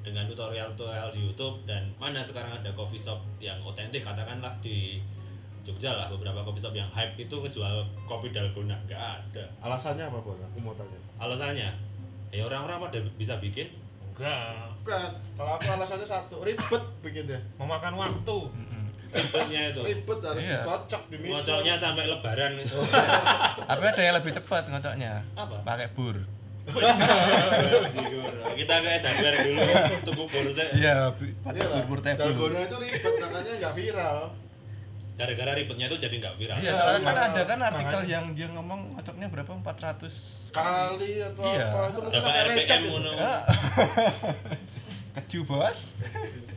dengan 0.01 0.25
tutorial-tutorial 0.25 1.13
di 1.13 1.29
YouTube 1.29 1.61
dan 1.69 1.85
mana 2.01 2.25
sekarang 2.25 2.57
ada 2.57 2.73
coffee 2.73 2.97
shop 2.97 3.21
yang 3.37 3.61
otentik 3.61 4.01
katakanlah 4.01 4.49
di 4.65 4.97
Jogja 5.61 5.93
lah 5.93 6.09
beberapa 6.09 6.41
coffee 6.41 6.65
shop 6.65 6.73
yang 6.73 6.89
hype 6.89 7.21
itu 7.21 7.37
ngejual 7.37 7.85
kopi 8.09 8.33
dalgona 8.33 8.81
nggak 8.89 8.97
ada 8.97 9.45
Alasannya 9.61 10.09
apa, 10.09 10.17
Bang? 10.25 10.41
Aku 10.41 10.59
mau 10.65 10.73
tanya. 10.73 10.97
alasannya 11.21 11.69
ya 12.33 12.49
orang-orang 12.49 12.89
pada 12.89 12.99
bisa 13.21 13.37
bikin 13.37 13.69
enggak 14.21 14.69
Bukan. 14.81 15.09
Kalau 15.35 15.51
aku 15.55 15.67
alasannya 15.71 16.05
satu, 16.05 16.37
ribet 16.41 16.83
bikinnya. 17.01 17.41
memakan 17.57 17.95
waktu 17.97 18.37
ribetnya 19.11 19.61
itu 19.69 19.81
Ribet 19.83 20.19
harus 20.23 20.41
Iya. 20.41 20.61
dikocok 20.61 21.03
di 21.07 21.17
misal. 21.19 21.35
ngocoknya 21.35 21.75
sampai 21.75 22.05
lebaran 22.07 22.53
itu 22.55 22.79
Tapi 23.69 23.85
ada 23.85 24.01
yang 24.01 24.15
lebih 24.15 24.33
cepat 24.33 24.63
ngocoknya. 24.67 25.13
apa 25.35 25.57
Pakai 25.63 25.89
bur. 25.91 26.17
kita 28.53 28.75
ke 28.77 28.89
SHR 28.95 29.35
dulu 29.43 29.61
tuku 30.05 30.23
bursa 30.25 30.63
Iya, 30.71 30.97
bi- 31.13 31.35
pakai 31.41 31.59
Iya 31.59 31.69
bur 31.75 31.85
bur 31.89 31.99
table. 32.01 32.21
Dalgona 32.23 32.61
itu 32.63 32.77
ribet, 32.79 33.13
makanya 33.19 33.53
nggak 33.59 33.75
viral. 33.75 34.19
Gara-gara 35.21 35.53
ribetnya 35.53 35.85
itu 35.85 35.97
jadi 35.99 36.15
nggak 36.17 36.35
viral 36.35 36.57
Iya, 36.59 36.73
soalnya 36.73 37.01
kan 37.03 37.13
Iya. 37.13 37.25
ada 37.27 37.43
kan 37.45 37.59
artikel 37.63 38.01
yang 38.07 38.25
dia 38.33 38.49
ngomong 38.49 38.81
ngocoknya 38.91 39.27
berapa? 39.29 39.51
400 39.55 40.49
Kali 40.51 41.13
atau 41.21 41.43
Iya. 41.45 41.67
apa 41.69 41.81
itu 41.87 41.99
berapa 42.01 42.19
sampai 42.19 42.41
RPM 42.49 42.81
ngono 42.89 43.11
Ya. 43.13 43.35
Keju 45.11 45.43
bos. 45.43 45.99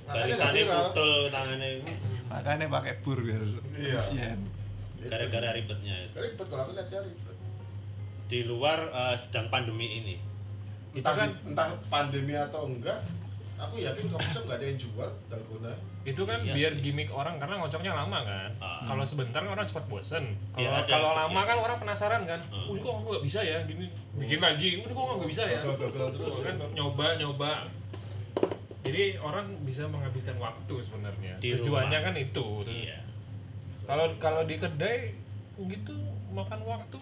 Barisannya 0.06 0.64
viral. 0.64 0.82
putul 0.88 1.12
tangannya 1.28 1.70
Makanya 2.26 2.66
pakai 2.72 2.94
bur 3.00 3.18
biar 3.20 3.42
Iya. 3.74 3.98
efisien. 3.98 4.40
gara-gara 5.04 5.52
ribetnya 5.52 6.00
itu 6.02 6.16
Ribet 6.16 6.48
kalau 6.48 6.64
aku 6.64 6.74
lihat 6.74 6.88
ya 6.88 7.02
ribet. 7.02 7.36
di 8.26 8.40
luar 8.44 8.80
eh, 8.88 9.16
sedang 9.16 9.50
pandemi 9.50 10.00
ini 10.00 10.16
Itu 10.92 11.02
Entah, 11.02 11.14
kan- 11.14 11.36
entah 11.44 11.70
pandemi 11.88 12.32
atau 12.32 12.64
enggak, 12.66 13.04
aku 13.64 13.76
yakin 13.80 14.04
coffee 14.12 14.32
shop 14.32 14.44
nggak 14.48 14.60
ada 14.60 14.66
yang 14.68 14.80
jual 14.80 15.10
dalgona. 15.32 15.74
itu 16.04 16.22
kan 16.28 16.40
Iya 16.44 16.52
biar 16.52 16.72
sih. 16.76 16.82
gimmick 16.84 17.10
orang 17.16 17.40
karena 17.40 17.56
ngocoknya 17.64 17.92
lama 17.96 18.20
kan. 18.28 18.52
Ah. 18.60 18.84
kalau 18.84 19.04
sebentar 19.08 19.40
kan 19.40 19.52
orang 19.56 19.64
cepat 19.64 19.86
bosen. 19.88 20.24
Iya, 20.60 20.68
kalau 20.68 20.80
ada 20.84 20.92
kalau 20.92 21.12
lama 21.16 21.42
kan 21.48 21.58
orang 21.64 21.78
penasaran 21.80 22.22
kan. 22.28 22.42
Ah. 22.52 22.68
uh 22.68 22.76
kok 22.76 22.92
aku 23.00 23.08
nggak 23.16 23.24
bisa 23.24 23.40
ya? 23.40 23.60
Gini 23.64 23.88
bikin 24.20 24.40
lagi. 24.44 24.70
Uh 24.84 24.92
kok 24.92 25.04
nggak 25.16 25.32
bisa 25.32 25.44
ya? 25.48 25.62
Gagal-gagal 25.64 26.08
terus. 26.20 26.36
kan 26.44 26.56
nyoba 26.76 27.08
nyoba. 27.16 27.52
Jadi 28.84 29.16
orang 29.16 29.48
bisa 29.64 29.88
menghabiskan 29.88 30.36
waktu 30.44 30.76
sebenarnya. 30.84 31.40
Di 31.40 31.56
tujuannya 31.56 32.00
rumah. 32.04 32.12
kan 32.12 32.16
itu. 32.20 32.48
Iya. 32.68 33.00
Kalau 33.88 34.06
kalau 34.20 34.44
di 34.44 34.60
kedai 34.60 35.16
gitu 35.56 35.96
makan 36.36 36.60
waktu. 36.68 37.00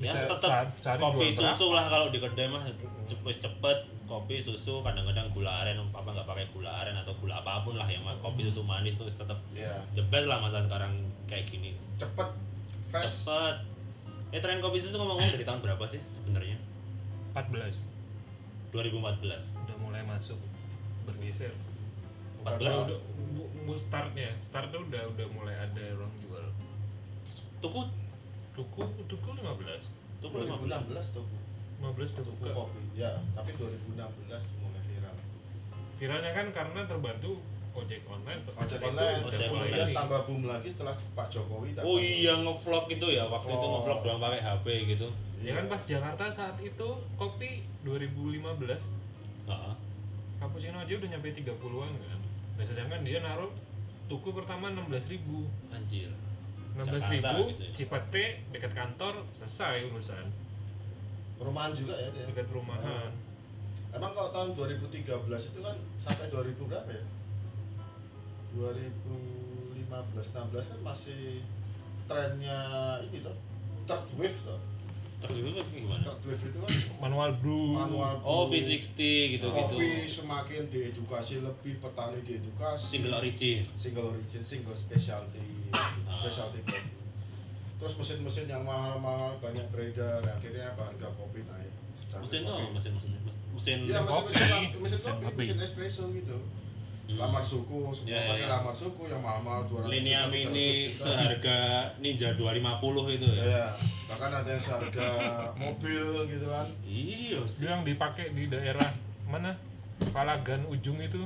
Ya 0.00 0.10
tetap 0.10 0.74
kopi 0.80 1.28
susu 1.30 1.76
lah 1.76 1.86
kalau 1.92 2.08
di 2.08 2.18
kedai 2.18 2.48
mah 2.48 2.64
cepet 3.04 3.36
cepet 3.36 3.78
kopi 4.04 4.36
susu 4.36 4.84
kadang-kadang 4.84 5.32
gula 5.32 5.64
aren 5.64 5.80
um, 5.80 5.88
papa 5.88 6.12
nggak 6.12 6.28
pakai 6.28 6.46
gula 6.52 6.70
aren 6.70 6.96
atau 6.96 7.16
gula 7.18 7.40
apa 7.40 7.64
pun 7.64 7.76
lah 7.76 7.88
yang 7.88 8.04
kopi 8.20 8.44
susu 8.44 8.60
manis 8.60 8.96
tuh 9.00 9.08
tetap 9.08 9.40
yeah. 9.56 9.80
the 9.96 10.04
best 10.12 10.28
lah 10.28 10.40
masa 10.40 10.60
sekarang 10.60 10.92
kayak 11.24 11.48
gini. 11.48 11.72
Cepet. 11.96 12.28
Fast. 12.92 13.24
cepet. 13.26 13.56
Eh 14.34 14.40
tren 14.40 14.60
kopi 14.60 14.78
susu 14.80 15.00
ngomong-ngomong 15.00 15.34
dari 15.36 15.46
tahun 15.46 15.60
berapa 15.64 15.84
sih 15.88 16.00
sebenarnya? 16.08 16.60
14 17.34 17.90
2014 18.70 19.62
udah 19.64 19.76
mulai 19.80 20.02
masuk 20.04 20.38
bergeser. 21.08 21.54
14 22.44 22.60
udah 22.60 22.98
bu, 23.34 23.44
bu 23.64 23.74
startnya 23.74 24.30
startnya 24.44 24.78
udah 24.78 25.02
udah 25.16 25.26
mulai 25.32 25.56
ada 25.56 25.84
orang 25.96 26.12
jual. 26.20 26.44
Tuku? 27.64 27.80
Tuku 28.54 28.82
tuku 29.10 29.28
15 29.34 30.04
tuku 30.22 30.36
15 30.46 31.16
tuku. 31.16 31.36
2015 31.92 32.16
udah 32.16 32.24
buka. 32.40 32.50
kopi. 32.56 32.80
Ya, 32.96 33.10
tapi 33.36 33.50
2016 33.60 34.62
mulai 34.62 34.82
viral. 34.88 35.16
Viralnya 36.00 36.32
kan 36.32 36.46
karena 36.54 36.80
terbantu 36.88 37.32
ojek 37.74 38.02
online. 38.06 38.40
Ojek 38.56 38.80
online. 38.80 39.20
Ojek 39.26 39.48
online. 39.50 39.72
Kemudian 39.74 39.88
tambah 39.92 40.20
boom 40.24 40.42
lagi 40.46 40.68
setelah 40.70 40.94
Pak 41.12 41.26
Jokowi 41.28 41.74
datang. 41.74 41.90
Oh 41.90 41.98
iya 41.98 42.32
ngevlog 42.38 42.86
itu 42.88 43.06
ya 43.10 43.24
waktu 43.26 43.50
oh. 43.50 43.58
itu 43.58 43.66
ngevlog 43.66 44.00
doang 44.06 44.20
pakai 44.22 44.40
HP 44.40 44.66
gitu. 44.96 45.08
Ya 45.44 45.52
kan 45.60 45.66
pas 45.68 45.82
Jakarta 45.84 46.24
saat 46.32 46.56
itu 46.62 46.88
kopi 47.20 47.66
2015. 47.84 48.40
Heeh. 48.40 48.80
Uh-huh. 49.50 49.74
Cappuccino 50.40 50.80
aja 50.80 50.92
udah 50.96 51.08
nyampe 51.08 51.28
30-an 51.36 51.92
kan. 52.00 52.20
Nah, 52.54 52.64
sedangkan 52.64 53.00
dia 53.02 53.18
naruh 53.20 53.50
tuku 54.08 54.30
pertama 54.32 54.70
16.000. 54.72 55.20
Anjir. 55.72 56.10
16.000 56.74 57.22
gitu 57.54 57.62
ya. 57.64 57.72
Cipete 57.72 58.24
dekat 58.50 58.72
kantor 58.74 59.24
selesai 59.30 59.86
urusan 59.88 60.43
Perumahan 61.44 61.76
juga 61.76 61.92
ya 61.94 62.08
dia. 62.08 62.24
dekat 62.24 62.48
perumahan 62.48 63.12
Emang 63.92 64.10
kalau 64.10 64.32
tahun 64.32 64.48
2013 64.56 65.04
itu 65.04 65.60
kan 65.60 65.76
sampai 66.00 66.26
2000 66.26 66.56
berapa 66.64 66.88
ya? 66.88 67.04
2015 68.56 69.84
16 69.86 70.32
kan 70.50 70.80
masih 70.82 71.44
trennya 72.04 72.58
ini 73.02 73.20
tuh 73.20 73.36
third 73.84 74.04
wave 74.14 74.38
tuh. 74.40 74.60
terus 75.16 75.36
itu 75.40 75.50
gimana 75.72 76.02
Third 76.02 76.20
wave 76.26 76.42
itu 76.44 76.58
kan 76.58 76.70
manual 77.04 77.30
brew 77.38 77.76
manual 77.76 78.14
oh 78.20 78.44
brew. 78.46 78.58
V60 78.58 78.98
gitu 79.34 79.46
gitu 79.46 79.74
Kopi 79.74 79.90
semakin 80.04 80.62
diedukasi 80.66 81.34
lebih 81.40 81.78
petani 81.78 82.18
diedukasi. 82.20 82.84
single 82.90 83.14
origin 83.14 83.62
single 83.74 84.06
origin, 84.10 84.42
single 84.42 84.74
specialty, 84.74 85.70
specialty 86.10 86.60
coffee. 86.62 87.03
Terus 87.84 88.00
mesin-mesin 88.00 88.48
yang 88.48 88.64
mahal-mahal 88.64 89.36
banyak 89.38 89.60
beredar, 89.68 90.24
akhirnya 90.24 90.72
apa 90.72 90.88
harga 90.88 91.04
kopi 91.12 91.44
naik. 91.44 91.68
Mesin 92.16 92.40
tuh 92.42 92.72
mesin 92.72 92.96
mesin 92.96 93.10
mesin 93.52 93.78
Iya, 93.84 94.00
mesin 94.00 94.08
kopi. 94.08 94.30
mesin, 94.30 94.48
mesin, 94.48 94.80
Mesin 94.80 95.00
kopi, 95.20 95.36
mesin 95.36 95.58
espresso 95.60 96.08
gitu. 96.10 96.38
Hmm. 97.04 97.20
Lamar 97.20 97.44
suku, 97.44 97.92
semua 97.92 98.08
Ya, 98.08 98.16
ya, 98.16 98.28
pakai 98.32 98.40
ya. 98.40 98.48
lamar 98.48 98.72
suku 98.72 99.02
yang 99.04 99.20
mahal-mahal 99.20 99.62
200 99.68 99.92
Linea 99.92 100.20
juta, 100.22 100.32
Mini 100.32 100.68
300 100.72 100.88
juta. 100.88 101.04
seharga 101.04 101.58
Ninja 102.00 102.28
250 102.32 103.04
itu 103.12 103.28
ya. 103.28 103.44
Ya, 103.44 103.64
bahkan 104.08 104.30
ada 104.32 104.48
yang 104.48 104.62
seharga 104.64 105.08
mobil 105.60 106.04
gitu 106.24 106.46
kan. 106.48 106.66
Iya 106.82 107.40
sih. 107.44 107.68
yang 107.68 107.84
dipakai 107.84 108.32
di 108.32 108.48
daerah 108.48 108.88
mana 109.26 109.52
Palagan 110.10 110.64
ujung 110.66 110.96
itu 110.98 111.20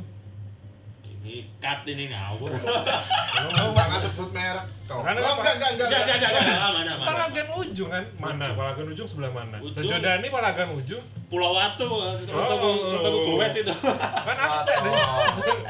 Ini 1.29 1.45
cut 1.61 1.85
ini 1.85 2.09
ngawur. 2.09 2.49
Oh, 2.49 3.71
jangan 3.71 4.01
sebut 4.01 4.33
merek. 4.33 4.65
Kau. 4.83 4.99
Oh, 4.99 5.03
Karena 5.05 5.21
enggak, 5.21 5.29
apa? 5.31 5.41
enggak, 5.45 5.53
enggak, 5.53 5.69
Enggak, 5.69 6.01
enggak. 6.01 6.17
enggak, 6.17 6.31
enggak, 6.33 6.43
enggak, 6.49 6.73
mana, 6.73 6.93
mana. 6.97 7.05
Palagan 7.05 7.47
ujung 7.55 7.89
kan 7.91 8.05
mana. 8.17 8.45
Palagan 8.57 8.87
ujung 8.89 9.05
sebelah 9.05 9.29
mana 9.31 9.57
Ujung. 9.61 9.77
Rejodani 9.79 10.27
Palagan 10.27 10.69
ujung 10.73 11.05
Pulau 11.29 11.53
Watu, 11.53 11.89
untuk 12.17 12.33
Oh. 12.33 12.97
untuk 12.97 13.13
gowes 13.29 13.55
itu. 13.55 13.69
kan 13.69 14.37
ada 14.41 14.73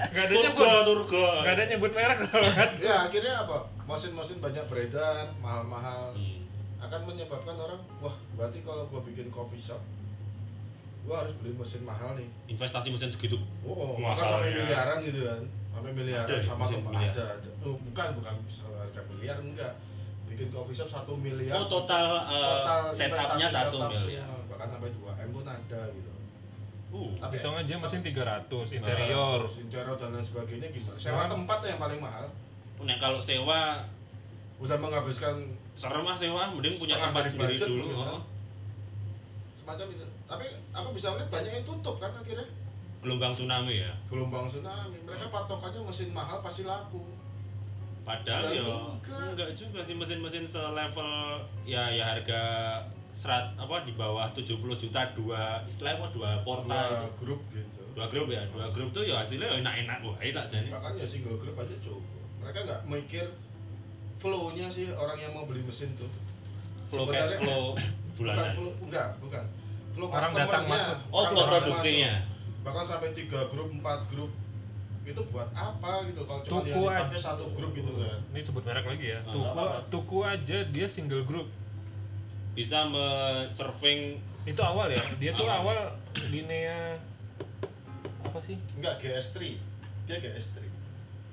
nggak 0.09 0.25
ada 0.25 0.35
nyebut 0.37 0.63
Turga, 0.63 0.87
turga. 0.87 1.27
nggak 1.43 1.53
ada 1.53 1.65
nyebut 1.67 1.91
merek 1.93 2.19
kan 2.23 2.71
Ya, 2.79 2.97
akhirnya 3.05 3.35
apa? 3.43 3.57
Mesin-mesin 3.85 4.39
banyak 4.39 4.65
beredar, 4.65 5.27
mahal-mahal. 5.37 6.15
Hmm. 6.15 6.39
akan 6.79 7.01
menyebabkan 7.05 7.59
orang 7.59 7.83
wah 7.99 8.15
berarti 8.33 8.63
kalau 8.63 8.87
gua 8.87 9.03
bikin 9.03 9.27
coffee 9.29 9.59
shop 9.59 9.83
gua 11.09 11.17
harus 11.19 11.35
beli 11.37 11.53
mesin 11.53 11.83
mahal 11.83 12.13
nih 12.15 12.29
Investasi 12.47 12.89
mesin 12.89 13.09
segitu. 13.09 13.41
oh 13.63 13.97
Mahal 13.97 14.13
maka 14.13 14.23
sampai 14.31 14.51
ya. 14.51 14.57
miliaran 14.61 14.99
gitu 15.01 15.21
kan 15.25 15.41
sampai 15.71 15.91
miliaran 15.91 16.27
Ada 16.29 16.37
sama 16.45 16.59
mesin 16.61 16.77
tempat 16.79 16.93
miliar? 16.93 17.13
ada, 17.13 17.25
ada. 17.35 17.51
Oh, 17.61 17.75
bukan 17.81 18.07
bukan 18.15 18.35
harga 18.77 19.01
miliar 19.09 19.37
enggak 19.39 19.73
bikin 20.29 20.49
coffee 20.49 20.77
shop 20.77 20.87
satu 20.87 21.13
miliar 21.17 21.55
Oh, 21.55 21.65
total, 21.65 22.05
uh, 22.21 22.93
setupnya 22.93 23.49
investasi 23.49 23.49
satu 23.49 23.77
setup 23.79 23.91
miliar. 23.91 24.23
semua, 24.23 24.39
bahkan 24.47 24.69
sampai 24.69 24.91
2 24.93 25.01
m 25.19 25.31
pun 25.33 25.45
ada 25.45 25.81
gitu 25.89 26.11
Uh. 26.89 27.13
tapi 27.15 27.37
hitung 27.37 27.53
aja 27.53 27.75
mesin 27.77 28.01
300 28.01 28.49
Nah, 28.49 28.65
interior 28.75 29.41
interior 29.45 29.93
dan 29.95 30.09
lain 30.09 30.25
sebagainya 30.25 30.69
gimana 30.71 30.97
sewa 30.97 31.21
Nah. 31.21 31.29
tempat 31.31 31.59
yang 31.63 31.77
paling 31.79 32.01
mahal 32.01 32.27
Nah, 32.79 32.97
kalau 32.97 33.21
sewa 33.21 33.85
udah 34.57 34.77
menghabiskan 34.79 35.35
serem 35.75 36.01
mah 36.01 36.15
sewa, 36.15 36.49
mending 36.49 36.75
punya 36.75 36.97
tempat 36.97 37.27
sendiri 37.27 37.55
budget 37.55 37.69
dulu. 37.69 37.83
mungkin, 37.85 37.99
oh. 37.99 38.09
kan? 38.09 38.21
semacam 39.55 39.87
itu 39.91 40.07
tapi 40.29 40.45
aku 40.71 40.89
bisa 40.93 41.09
melihat 41.11 41.31
banyak 41.33 41.53
yang 41.53 41.65
tutup 41.65 41.97
kan 41.97 42.13
akhirnya. 42.13 42.45
Gelombang 43.01 43.33
tsunami 43.33 43.81
ya. 43.81 43.93
gelombang 44.11 44.47
tsunami. 44.47 44.99
Mereka 45.03 45.27
patokannya 45.31 45.81
mesin 45.81 46.11
mahal 46.13 46.39
pasti 46.39 46.63
laku. 46.63 47.01
Padahal 48.05 48.49
Ya, 48.49 48.65
enggak. 49.05 49.53
juga 49.53 49.81
sih 49.85 49.93
mesin-mesin 49.93 50.45
selevel 50.45 51.13
ya 51.63 51.93
ya 51.93 52.17
harga 52.17 52.41
serat 53.13 53.53
apa 53.57 53.85
di 53.85 53.93
bawah 53.93 54.25
70 54.33 54.57
juta 54.77 55.01
dua 55.13 55.61
istilah 55.65 55.97
apa 55.97 56.09
dua 56.13 56.41
portal 56.41 56.69
dua 56.69 57.09
grup 57.21 57.41
gitu. 57.53 57.83
Dua 57.93 58.07
grup 58.09 58.29
ya? 58.33 58.41
Dua 58.49 58.69
grup 58.73 58.89
tuh 58.93 59.05
ya 59.05 59.21
hasilnya 59.21 59.49
ya 59.49 59.61
enak-enak 59.61 59.99
wah 60.05 60.17
saja 60.21 60.57
nih 60.61 60.73
bahkan 60.73 60.93
ya 60.97 61.05
single 61.05 61.37
grup 61.37 61.57
aja 61.57 61.77
cukup. 61.85 62.01
Mereka 62.41 62.59
nggak 62.65 62.81
mikir 62.89 63.25
flow-nya 64.19 64.67
sih 64.67 64.89
orang 64.93 65.19
yang 65.21 65.33
mau 65.37 65.45
beli 65.45 65.61
mesin 65.61 65.93
tuh. 65.95 66.09
Flow 66.89 67.05
cash 67.07 67.37
flow 67.39 67.73
bukan 67.77 67.89
bulanan 68.17 68.51
flow 68.57 68.73
enggak 68.83 69.09
bukan 69.21 69.45
flow 69.99 70.09
Orang 70.09 70.31
datang 70.33 70.65
masuk. 70.65 70.97
oh 71.11 71.25
flow 71.27 71.45
produksinya 71.45 72.13
masuk. 72.15 72.63
bahkan 72.63 72.85
sampai 72.87 73.11
tiga 73.13 73.41
grup 73.47 73.67
empat 73.69 74.07
grup 74.07 74.31
itu 75.03 75.23
buat 75.27 75.49
apa 75.51 76.05
gitu 76.05 76.21
kalau 76.23 76.41
cuma 76.41 76.61
Tuku 76.61 76.83
dipakai 76.85 77.09
aja. 77.09 77.19
satu 77.19 77.45
grup 77.51 77.73
gitu 77.73 77.91
kan 77.97 78.19
Ini 78.29 78.41
sebut 78.41 78.63
merek 78.63 78.87
lagi 78.87 79.07
ya. 79.09 79.19
Ah, 79.19 79.33
Tuku. 79.33 79.65
Tuku 79.91 80.19
aja 80.23 80.59
dia 80.65 80.87
single 80.87 81.25
group. 81.25 81.49
bisa 82.53 82.85
me-surfing 82.85 84.21
Itu 84.45 84.61
awal 84.61 84.89
ya. 84.89 85.01
Dia 85.17 85.33
tuh 85.33 85.45
Awal. 85.45 85.91
linea 86.27 86.95
apa 88.21 88.39
sih? 88.39 88.61
enggak 88.75 88.99
GS3 88.99 89.57
dia 90.05 90.17
GS3 90.19 90.61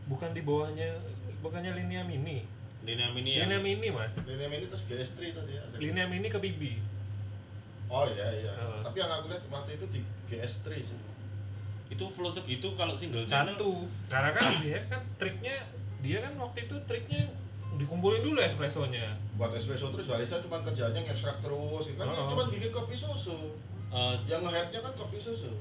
Bukan 0.06 0.32
di 0.32 0.42
bawahnya 0.42 0.96
bukannya 1.40 1.76
linea 1.76 2.02
mini. 2.02 2.48
linea 2.82 3.10
mini 3.10 3.34
yang 3.34 3.50
Linea 3.50 3.60
mini, 3.60 3.88
Mas. 3.90 4.14
Lineam 4.20 4.52
ini 4.52 4.66
terus 4.66 4.86
GS3 4.86 5.20
tadi 5.34 5.54
ada 5.54 5.76
Linea 5.76 6.06
mini 6.06 6.28
ke 6.28 6.38
PB. 6.38 6.62
Oh 7.96 8.06
iya 8.06 8.28
iya 8.36 8.52
Oh. 8.56 8.84
tapi 8.84 8.98
yang 9.00 9.08
aku 9.10 9.32
lihat 9.32 9.44
waktu 9.48 9.72
itu 9.74 9.86
di 9.88 10.00
GS3 10.28 10.68
sih 10.76 10.98
itu 11.86 12.04
flow 12.06 12.28
segitu 12.30 12.68
kalau 12.74 12.92
single 12.92 13.22
channel 13.24 13.54
Satu. 13.54 13.86
Karena 14.10 14.34
kan 14.34 14.44
dia 14.60 14.82
kan 14.84 15.00
triknya 15.16 15.56
dia 16.02 16.18
kan 16.20 16.34
waktu 16.36 16.66
itu 16.66 16.76
triknya 16.84 17.24
dikumpulin 17.76 18.22
dulu 18.22 18.40
espressonya. 18.40 19.14
buat 19.36 19.52
espresso 19.52 19.92
terus 19.92 20.08
Barista 20.08 20.40
cuma 20.40 20.60
kerjaannya 20.62 21.02
ngekstrak 21.04 21.40
terus 21.40 21.86
kan 21.94 22.06
dia 22.06 22.18
Oh. 22.18 22.28
cuma 22.28 22.44
bikin 22.48 22.72
kopi 22.72 22.96
susu 22.96 23.54
eh, 23.90 24.16
yang 24.26 24.42
nge-hype-nya 24.42 24.80
kan 24.82 24.94
kopi 24.94 25.16
susu 25.16 25.52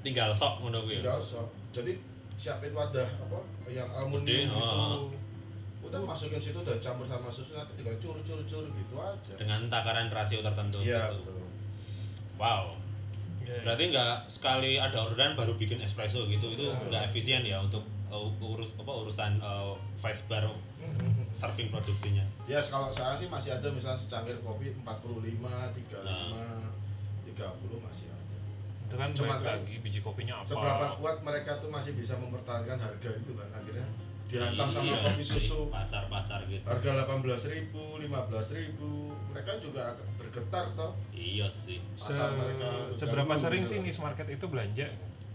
tinggal 0.00 0.30
sok 0.30 0.62
ngono 0.62 0.82
kuwi 0.82 0.98
ya. 0.98 1.04
tinggal 1.04 1.20
sok 1.20 1.46
jadi 1.70 1.92
siapin 2.34 2.70
wadah 2.70 3.06
apa 3.18 3.38
yang 3.68 3.90
aluminium 3.90 4.54
gitu 4.54 4.62
oh. 4.62 5.10
udah 5.82 6.00
masukin 6.00 6.38
situ 6.38 6.58
udah 6.58 6.78
campur 6.78 7.04
sama 7.04 7.26
susu 7.28 7.54
nanti 7.54 7.74
tinggal 7.76 7.98
cur 7.98 8.16
cur 8.22 8.38
cur 8.46 8.64
gitu 8.64 8.94
aja 8.96 9.32
dengan 9.34 9.66
takaran 9.66 10.06
rasio 10.08 10.38
tertentu 10.38 10.78
iya 10.78 11.10
gitu. 11.10 11.26
betul 11.26 11.37
wow 12.38 12.74
Ya, 13.40 13.64
berarti 13.64 13.88
nggak 13.88 14.28
sekali 14.28 14.76
ada 14.76 14.92
orderan 15.00 15.32
baru 15.32 15.56
bikin 15.56 15.80
espresso 15.80 16.28
gitu 16.28 16.52
itu 16.52 16.62
Iya. 16.62 16.84
nggak 16.84 17.02
efisien 17.06 17.40
ya 17.42 17.56
untuk 17.56 17.80
uh, 18.06 18.28
urus 18.38 18.76
apa 18.76 18.92
urusan 18.94 19.40
uh, 19.40 19.72
vice 19.96 20.20
bar 20.26 20.44
serving 21.32 21.68
produksinya 21.68 22.20
ya 22.44 22.60
kalau 22.62 22.92
sekarang 22.92 23.16
sih 23.16 23.24
masih 23.26 23.50
ada 23.50 23.64
misalnya 23.68 23.96
secangkir 23.96 24.36
kopi 24.38 24.68
45 24.76 25.40
35 25.40 26.04
Nah. 26.04 26.68
30 27.24 27.40
masih 27.80 28.06
ada 28.06 28.36
itu 28.84 28.94
kan 28.94 29.08
Cuma 29.14 29.34
kan, 29.38 29.56
lagi 29.56 29.80
biji 29.80 30.00
kopinya 30.02 30.40
apa. 30.40 30.48
seberapa 30.48 30.86
kuat 30.96 31.16
mereka 31.22 31.56
tuh 31.56 31.68
masih 31.68 31.92
bisa 31.94 32.16
mempertahankan 32.16 32.76
harga 32.76 33.10
itu 33.14 33.32
kan 33.32 33.48
akhirnya 33.50 33.88
dihantam 34.28 34.68
sama 34.68 34.84
Iya 34.84 34.96
kopi 35.02 35.24
susu 35.24 35.58
pasar-pasar 35.68 36.44
gitu 36.44 36.60
harga 36.62 36.90
18.000 37.08 37.72
15.000 37.72 38.76
mereka 39.28 39.52
juga 39.56 39.82
akan 39.90 40.06
bergetar 40.16 40.64
toh 40.72 40.92
iya 41.10 41.46
sih 41.46 41.80
Se- 41.92 42.12
mereka 42.12 42.68
seberapa 42.90 43.24
terganggu 43.26 43.40
sering 43.40 43.62
gitu. 43.62 43.70
sih 43.70 43.78
niche 43.80 44.00
market 44.00 44.26
itu 44.28 44.44
belanja? 44.44 44.86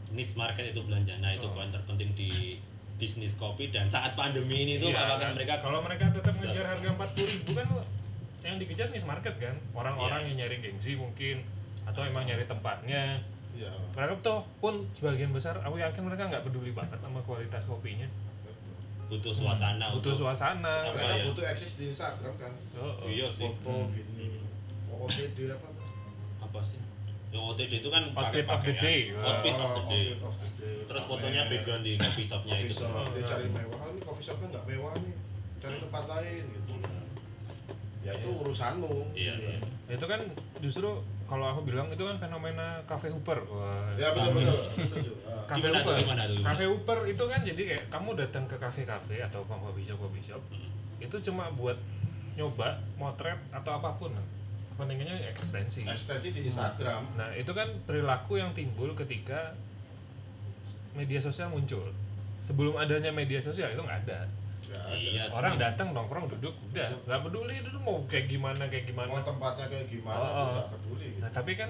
niche 0.10 0.36
market 0.36 0.66
itu 0.68 0.80
belanja 0.80 1.14
nah 1.18 1.30
itu 1.30 1.44
Oh. 1.44 1.52
poin 1.52 1.68
terpenting 1.68 2.14
di 2.14 2.62
bisnis 2.94 3.34
kopi 3.34 3.68
dan 3.68 3.90
saat 3.90 4.14
pandemi 4.14 4.64
ini 4.64 4.78
tuh 4.78 4.88
Iya, 4.88 5.10
apakah 5.10 5.20
kan? 5.20 5.34
mereka 5.34 5.54
kalau 5.58 5.82
mereka 5.82 6.06
tetap 6.10 6.32
ngejar 6.32 6.66
harga 6.68 6.88
40 6.88 7.26
ribu 7.28 7.52
kan 7.52 7.68
yang 8.42 8.56
dikejar 8.56 8.88
niche 8.88 9.04
market 9.04 9.34
kan 9.36 9.56
orang-orang 9.72 10.22
Iya. 10.22 10.28
yang 10.28 10.38
nyari 10.40 10.58
gengsi 10.62 10.94
mungkin 10.94 11.42
atau 11.84 12.02
emang 12.02 12.24
nyari 12.24 12.46
tempatnya 12.46 13.18
ya 13.52 13.70
mereka 13.92 14.14
tuh 14.20 14.40
pun 14.58 14.86
sebagian 14.94 15.30
besar 15.30 15.58
aku 15.58 15.78
yakin 15.78 16.02
mereka 16.02 16.26
nggak 16.28 16.44
peduli 16.44 16.72
banget 16.72 16.98
sama 16.98 17.20
kualitas 17.20 17.62
kopinya. 17.64 18.06
Butuh 19.06 19.32
suasana 19.32 19.86
butuh 19.92 20.10
untuk 20.10 20.14
suasana. 20.26 20.76
mereka 20.90 21.14
ya? 21.14 21.26
butuh 21.28 21.46
eksis 21.46 21.74
di 21.76 21.86
Instagram 21.88 22.34
kan. 22.36 22.52
Oh, 22.74 22.98
oh. 22.98 23.08
iya 23.08 23.28
sih. 23.28 23.46
Foto 23.60 23.88
gini. 23.90 24.42
OOTD 24.88 25.38
apa? 25.50 25.68
Apa 26.42 26.60
sih? 26.60 26.80
Ya 27.30 27.40
OTD 27.40 27.82
itu 27.82 27.90
kan 27.90 28.04
Outfit 28.12 28.46
of 28.46 28.62
the 28.62 28.74
pakai-pakaian. 28.74 28.82
day. 28.82 29.00
outfit 29.16 29.54
of 29.54 29.70
the 29.70 29.82
Oh, 29.82 29.90
day. 29.90 30.06
outfit 30.06 30.22
of 30.22 30.36
the 30.36 30.50
day. 30.56 30.78
terus 30.86 31.04
fotonya 31.04 31.42
background 31.48 31.82
di 31.82 31.94
coffee 31.96 32.22
shopnya 32.24 32.54
coffee 32.54 32.70
itu. 32.70 32.76
shop. 32.78 32.94
Oh, 32.94 33.06
dia 33.08 33.18
iya. 33.18 33.26
cari 33.26 33.48
mewah. 33.50 33.78
Oh, 33.78 33.90
ini 33.90 34.02
coffee 34.02 34.26
shopnya 34.26 34.48
nggak 34.50 34.66
mewah 34.68 34.94
nih. 34.98 35.16
Cari 35.58 35.76
tempat 35.80 36.04
lain 36.06 36.44
gitu 36.52 36.74
ya 38.04 38.12
itu 38.14 38.30
urusanmu 38.30 39.12
Iya, 39.12 39.34
gitu. 39.34 39.48
iya. 39.50 39.60
itu 39.90 40.06
kan 40.06 40.20
justru 40.60 40.90
kalau 41.24 41.48
aku 41.48 41.64
bilang 41.64 41.88
itu 41.88 42.00
kan 42.00 42.16
fenomena 42.16 42.78
cafe 42.84 43.08
hooper 43.08 43.40
Wah, 43.46 43.90
ya 43.96 44.12
betul 44.12 44.32
betul 44.38 44.58
setuju 44.78 45.12
Ah. 45.44 45.52
Gimana 45.52 45.80
Hooper. 45.82 45.96
gimana 45.98 46.24
tuh, 46.24 46.34
gimana? 46.34 46.50
Cafe 46.50 46.64
Hooper 46.66 47.00
itu 47.06 47.24
kan 47.26 47.40
jadi 47.42 47.62
kayak 47.66 47.84
kamu 47.90 48.10
datang 48.16 48.44
ke 48.46 48.56
kafe-kafe 48.56 49.20
atau 49.20 49.42
ke 49.42 49.52
coffee 49.54 49.84
shop 49.84 50.00
coffee 50.00 50.24
shop 50.24 50.42
Hmm. 50.48 50.72
itu 51.00 51.16
cuma 51.22 51.52
buat 51.52 51.76
nyoba 52.34 52.70
motret 52.96 53.36
atau 53.50 53.72
apa 53.74 53.92
pun 53.94 54.10
kepentingannya 54.70 55.30
eksistensi 55.30 55.84
ekstensi 55.84 56.32
di 56.32 56.42
Instagram 56.44 57.14
nah 57.14 57.30
itu 57.32 57.52
kan 57.52 57.68
perilaku 57.84 58.36
yang 58.36 58.52
timbul 58.52 58.92
ketika 58.94 59.54
media 60.94 61.20
sosial 61.20 61.50
muncul 61.50 61.92
sebelum 62.40 62.74
adanya 62.76 63.10
media 63.10 63.38
sosial 63.38 63.70
itu 63.70 63.80
nggak 63.80 64.00
ada 64.04 64.26
nggak 64.74 64.84
ada 64.84 64.96
iya 64.96 65.24
sih. 65.24 65.34
orang 65.34 65.54
datang 65.56 65.88
nongkrong 65.92 66.26
duduk 66.28 66.56
udah 66.68 66.90
nggak 67.04 67.22
peduli 67.22 67.56
itu 67.56 67.80
mau 67.80 68.02
kayak 68.04 68.26
gimana 68.28 68.64
kayak 68.66 68.86
gimana 68.86 69.08
mau 69.08 69.22
tempatnya 69.22 69.66
kayak 69.68 69.88
gimana 69.88 70.18
Oh, 70.18 70.26
tuh 70.26 70.40
oh. 70.40 70.50
nggak 70.52 70.68
peduli 70.72 71.06
gitu 71.08 71.22
Nah 71.22 71.32
tapi 71.32 71.52
kan 71.54 71.70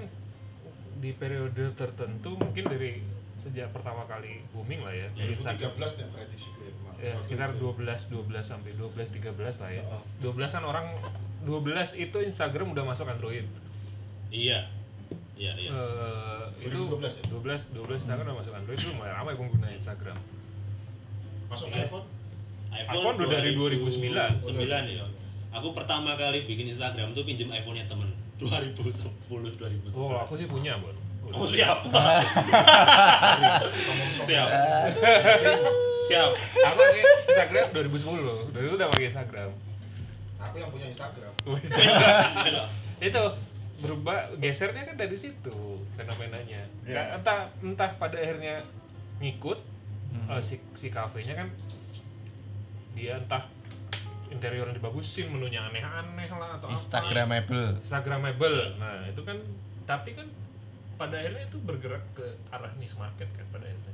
di 0.96 1.10
periode 1.12 1.64
tertentu 1.72 2.30
mungkin 2.34 2.64
dari 2.64 2.90
sejak 3.34 3.68
pertama 3.68 4.02
kali 4.04 4.40
booming 4.48 4.80
lah 4.80 4.94
ya, 4.94 5.10
Ya, 5.12 5.26
Instagram 5.28 5.74
2013 5.74 5.98
nih 5.98 6.06
prediksi 6.08 6.48
gue 6.50 6.70
ya 6.96 7.12
sekitar 7.18 7.48
itu. 7.50 7.66
12 7.68 7.84
12 8.14 8.40
sampai 8.40 8.70
12 8.72 8.94
13 9.12 9.34
lah 9.58 9.70
ya. 9.70 9.82
Oh. 9.84 10.02
12 10.24 10.48
kan 10.50 10.64
orang 10.64 10.86
12 11.42 11.60
itu 12.00 12.16
Instagram 12.22 12.72
udah 12.72 12.84
masuk 12.86 13.04
Android. 13.04 13.44
iya 14.30 14.64
iya 15.34 15.52
iya 15.52 15.68
Eh, 15.68 16.44
itu 16.62 16.78
2012 16.88 17.20
ya? 17.20 17.24
12 17.28 17.74
12 17.76 18.00
Instagram 18.00 18.24
udah 18.24 18.38
masuk 18.38 18.54
Android 18.54 18.78
itu 18.78 18.90
mulai 18.90 19.12
ramai 19.12 19.34
pengguna 19.34 19.68
Instagram. 19.68 20.16
masuk 21.44 21.68
Iya. 21.68 21.84
iPhone 22.74 22.94
iPhone 22.96 23.16
udah 23.16 23.28
dari 23.32 23.50
2009. 23.52 24.42
9 24.42 24.66
ya 24.90 25.04
aku 25.50 25.70
pertama 25.70 26.14
kali 26.14 26.42
bikin 26.44 26.66
Instagram 26.68 27.10
tuh 27.10 27.22
pinjem 27.22 27.46
iPhone-nya 27.48 27.86
temen 27.86 28.10
2010 28.42 29.06
2011 29.30 29.94
Oh, 29.94 30.18
aku 30.18 30.34
sih 30.34 30.46
punya, 30.46 30.74
Bon. 30.76 30.90
Oh 31.26 31.46
siap. 31.48 31.80
siap. 34.12 34.48
siap. 36.04 36.30
Aku 36.36 36.76
pakai 36.76 37.02
Instagram 37.24 37.66
2010. 37.72 38.52
Dari 38.52 38.64
itu 38.64 38.74
udah 38.74 38.88
pakai 38.88 39.06
Instagram. 39.08 39.50
aku 40.36 40.60
yang 40.60 40.68
punya 40.68 40.86
Instagram 40.86 41.32
itu 43.00 43.22
berubah 43.76 44.28
gesernya 44.36 44.84
kan 44.84 44.92
dari 44.94 45.16
situ 45.16 45.56
fenomenanya. 45.92 46.68
Ka- 46.84 47.16
entah 47.16 47.48
entah 47.58 47.90
pada 47.94 48.12
akhirnya 48.14 48.60
ngikut 49.16 49.56
eh, 50.28 50.40
si 50.40 50.60
si 50.72 50.88
kafenya 50.88 51.34
kan 51.34 51.48
dia 52.94 53.14
entah 53.16 53.44
interiornya 54.26 54.74
dibagusin 54.74 55.28
menunya 55.28 55.62
aneh-aneh 55.62 56.26
lah 56.28 56.56
atau 56.56 56.66
apa 56.66 56.74
Instagramable 56.74 57.78
Instagramable 57.78 58.58
nah 58.76 59.04
itu 59.04 59.20
kan 59.20 59.36
tapi 59.84 60.10
kan 60.12 60.26
pada 60.94 61.14
akhirnya 61.16 61.44
itu 61.44 61.58
bergerak 61.60 62.02
ke 62.12 62.22
arah 62.48 62.70
niche 62.74 62.96
market 62.96 63.28
kan 63.28 63.46
pada 63.50 63.64
akhirnya 63.64 63.92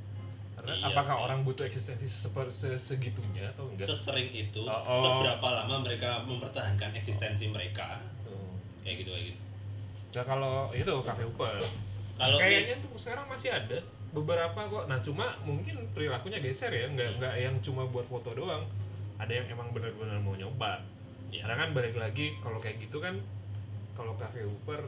karena 0.53 0.73
Iya 0.77 0.87
apakah 0.91 1.15
sih. 1.15 1.25
orang 1.25 1.39
butuh 1.43 1.65
eksistensi 1.65 2.05
seper- 2.07 2.53
se- 2.53 2.77
segitunya 2.77 3.49
atau 3.49 3.65
enggak 3.67 3.89
Sesering 3.89 4.29
itu, 4.31 4.61
Oh, 4.63 4.77
oh. 4.77 5.01
seberapa 5.03 5.49
lama 5.51 5.81
mereka 5.81 6.21
mempertahankan 6.21 6.93
eksistensi 6.93 7.49
mereka, 7.49 7.97
Tuh. 8.21 8.37
kayak 8.85 9.01
gitu 9.01 9.11
kayak 9.11 9.27
gitu. 9.27 9.41
Nah 10.13 10.25
kalau 10.27 10.55
itu 10.71 10.93
cafe 11.01 11.25
Uber, 11.25 11.57
Kalau 12.15 12.37
kayaknya 12.37 12.77
tuh 12.79 12.93
sekarang 12.95 13.25
masih 13.25 13.49
ada 13.51 13.81
beberapa 14.13 14.61
kok. 14.61 14.85
Nah 14.85 15.01
cuma 15.01 15.33
mungkin 15.41 15.81
perilakunya 15.91 16.37
geser 16.39 16.69
ya, 16.69 16.85
nggak 16.87 17.17
nggak 17.17 17.35
yang 17.41 17.57
cuma 17.59 17.83
buat 17.87 18.05
foto 18.05 18.29
doang. 18.31 18.61
Ada 19.21 19.33
yang 19.45 19.47
emang 19.53 19.69
benar-benar 19.77 20.17
mau 20.25 20.33
nyoba. 20.33 20.81
Ya. 21.29 21.45
Karena 21.45 21.67
kan 21.67 21.69
balik 21.77 21.95
lagi 22.01 22.35
kalau 22.41 22.57
kayak 22.59 22.81
gitu 22.81 22.99
kan, 22.99 23.21
kalau 23.93 24.17
cafe 24.17 24.43
Uber 24.43 24.81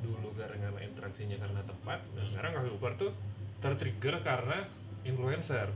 dulu 0.00 0.32
karena 0.32 0.72
interaksinya 0.80 1.36
karena 1.36 1.60
tempat, 1.66 2.00
dan 2.16 2.24
sekarang 2.24 2.50
cafe 2.56 2.68
Uber 2.72 2.92
tuh 2.96 3.10
tertrigger 3.60 4.16
karena 4.24 4.64
influencer, 5.04 5.68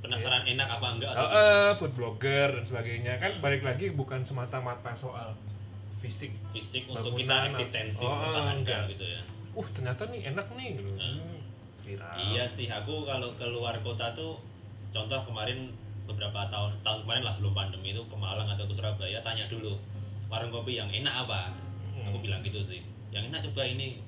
penasaran 0.00 0.44
enak 0.44 0.68
apa 0.68 0.86
enggak 0.96 1.10
atau 1.12 1.24
Eh, 1.24 1.36
eh, 1.36 1.70
food 1.76 1.92
blogger 1.96 2.48
dan 2.56 2.64
sebagainya 2.64 3.14
kan 3.20 3.32
balik 3.40 3.62
lagi 3.64 3.92
bukan 3.92 4.24
semata-mata 4.24 4.92
soal 4.96 5.36
fisik 6.00 6.32
fisik 6.52 6.88
untuk 6.88 7.12
kita 7.12 7.52
eksistensi 7.52 8.04
oh, 8.04 8.16
mempertahankan 8.16 8.60
enggak. 8.64 8.92
gitu 8.96 9.04
ya. 9.04 9.22
uh 9.52 9.66
ternyata 9.76 10.02
nih 10.08 10.20
enak 10.32 10.46
nih 10.56 10.68
gitu 10.80 10.92
Hmm, 10.96 11.36
viral 11.84 12.14
Iya 12.32 12.44
sih, 12.48 12.66
aku 12.72 13.04
kalau 13.04 13.28
keluar 13.36 13.76
kota 13.84 14.08
tuh 14.16 14.40
contoh 14.88 15.20
kemarin 15.28 15.68
beberapa 16.10 16.42
tahun 16.50 16.74
setahun 16.74 17.06
kemarin 17.06 17.22
lah 17.22 17.30
sebelum 17.30 17.54
pandemi 17.54 17.94
itu 17.94 18.02
ke 18.02 18.16
Malang 18.18 18.50
atau 18.50 18.66
ke 18.66 18.74
Surabaya 18.74 19.22
tanya 19.22 19.46
dulu 19.46 19.78
warung 20.30 20.50
kopi 20.54 20.78
yang 20.78 20.90
enak 20.90 21.26
apa? 21.26 21.50
Aku 22.06 22.18
Hmm. 22.18 22.24
bilang 22.24 22.40
gitu 22.42 22.62
sih. 22.62 22.82
Yang 23.10 23.34
enak 23.34 23.40
coba 23.50 23.62
ini. 23.66 23.98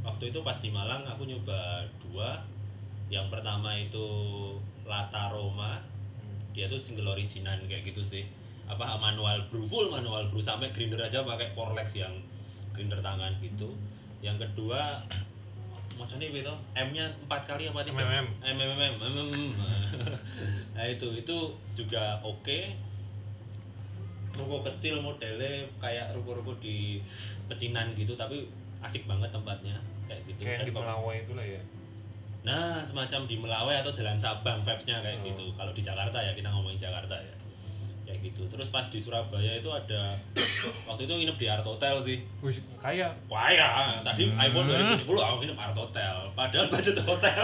Waktu 0.00 0.32
itu 0.32 0.40
pas 0.40 0.56
di 0.56 0.72
Malang 0.72 1.04
aku 1.04 1.28
nyoba 1.28 1.84
dua. 2.00 2.40
Yang 3.12 3.28
pertama 3.28 3.76
itu 3.76 4.06
Lata 4.88 5.28
Roma. 5.28 5.76
Dia 6.56 6.66
tuh 6.66 6.80
single 6.80 7.12
originan 7.12 7.60
kayak 7.68 7.92
gitu 7.92 8.00
sih. 8.00 8.24
Apa 8.64 8.96
manual 8.96 9.44
brew 9.52 9.68
full 9.68 9.92
manual 9.92 10.32
brew 10.32 10.40
sampai 10.40 10.72
grinder 10.72 10.98
aja 10.98 11.20
pakai 11.20 11.52
Porlex 11.52 11.92
yang 12.00 12.16
grinder 12.72 12.98
tangan 13.04 13.36
gitu. 13.44 13.68
Yang 14.24 14.48
kedua 14.48 15.04
macamnya 16.00 16.26
itu 16.26 16.54
M-nya 16.72 17.04
empat 17.20 17.44
kali 17.44 17.68
apa 17.68 17.84
tiga? 17.84 18.00
MMM. 18.00 18.26
MMM, 18.40 18.94
MMM. 18.96 19.48
Nah 20.72 20.84
itu 20.84 21.06
itu 21.14 21.36
juga 21.76 22.16
oke. 22.24 22.72
Ruko 24.30 24.64
kecil 24.64 25.02
modelnya 25.04 25.60
kayak 25.76 26.16
ruko-ruko 26.16 26.56
di 26.56 27.02
pecinan 27.44 27.92
gitu 27.92 28.16
tapi 28.16 28.48
asik 28.80 29.04
banget 29.04 29.28
tempatnya 29.28 29.76
kayak 30.08 30.22
gitu. 30.24 30.40
kayak 30.40 30.64
Dan 30.64 30.66
di 30.66 30.72
Melawai 30.72 31.16
itulah 31.20 31.44
ya 31.44 31.60
Nah, 32.40 32.80
semacam 32.80 33.28
di 33.28 33.36
Melawai 33.36 33.76
atau 33.84 33.92
Jalan 33.92 34.16
Sabang 34.16 34.64
vibes-nya 34.64 35.04
kayak 35.04 35.20
Oh. 35.20 35.28
gitu. 35.28 35.44
Kalau 35.52 35.72
di 35.76 35.84
Jakarta 35.84 36.16
ya 36.16 36.32
kita 36.32 36.48
ngomongin 36.48 36.80
Jakarta 36.80 37.12
ya. 37.12 37.36
Kayak 38.10 38.26
gitu. 38.26 38.42
Terus 38.50 38.74
pas 38.74 38.82
di 38.82 38.98
Surabaya 38.98 39.54
itu 39.54 39.70
ada 39.70 40.18
waktu 40.90 41.06
itu 41.06 41.14
nginep 41.14 41.36
di 41.38 41.46
Art 41.46 41.62
Hotel 41.62 41.94
sih. 42.02 42.18
Wih, 42.42 42.58
kayak 42.82 43.14
Wah 43.30 43.46
ya, 43.46 44.02
tadi 44.02 44.26
iPhone 44.34 44.66
2010 44.66 45.06
aku 45.06 45.36
nginep 45.46 45.58
Art 45.62 45.78
Hotel. 45.78 46.14
Padahal 46.34 46.66
budget 46.66 46.98
hotel. 47.06 47.38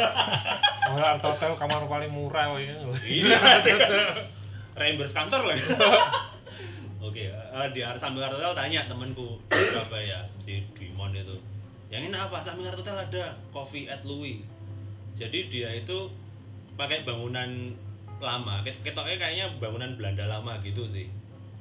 oh, 0.90 0.98
Art 0.98 1.22
Hotel 1.22 1.54
kamar 1.54 1.86
paling 1.86 2.10
murah 2.10 2.50
ya. 2.58 2.74
Iya, 3.06 3.38
reimburse 4.82 5.14
kantor 5.14 5.54
lagi. 5.54 5.62
Oke, 7.06 7.30
eh, 7.30 7.68
di 7.70 7.80
Art 7.86 7.94
samping 7.94 8.26
Art 8.26 8.34
Hotel 8.34 8.50
tanya 8.50 8.90
temanku 8.90 9.38
di 9.46 9.62
Surabaya 9.70 10.26
si 10.42 10.66
Dimon 10.74 11.14
itu. 11.14 11.38
Yang 11.86 12.10
ini 12.10 12.16
apa? 12.18 12.42
Samping 12.42 12.66
Art 12.66 12.74
Hotel 12.74 12.98
ada 12.98 13.38
Coffee 13.54 13.86
at 13.86 14.02
Louis. 14.02 14.42
Jadi 15.14 15.46
dia 15.46 15.70
itu 15.70 16.10
pakai 16.74 17.06
bangunan 17.06 17.70
lama. 18.18 18.62
Ket- 18.62 18.80
Ketoknya 18.82 19.16
kayaknya 19.16 19.46
bangunan 19.56 19.90
Belanda 19.94 20.24
lama 20.26 20.56
gitu 20.60 20.82
sih. 20.82 21.06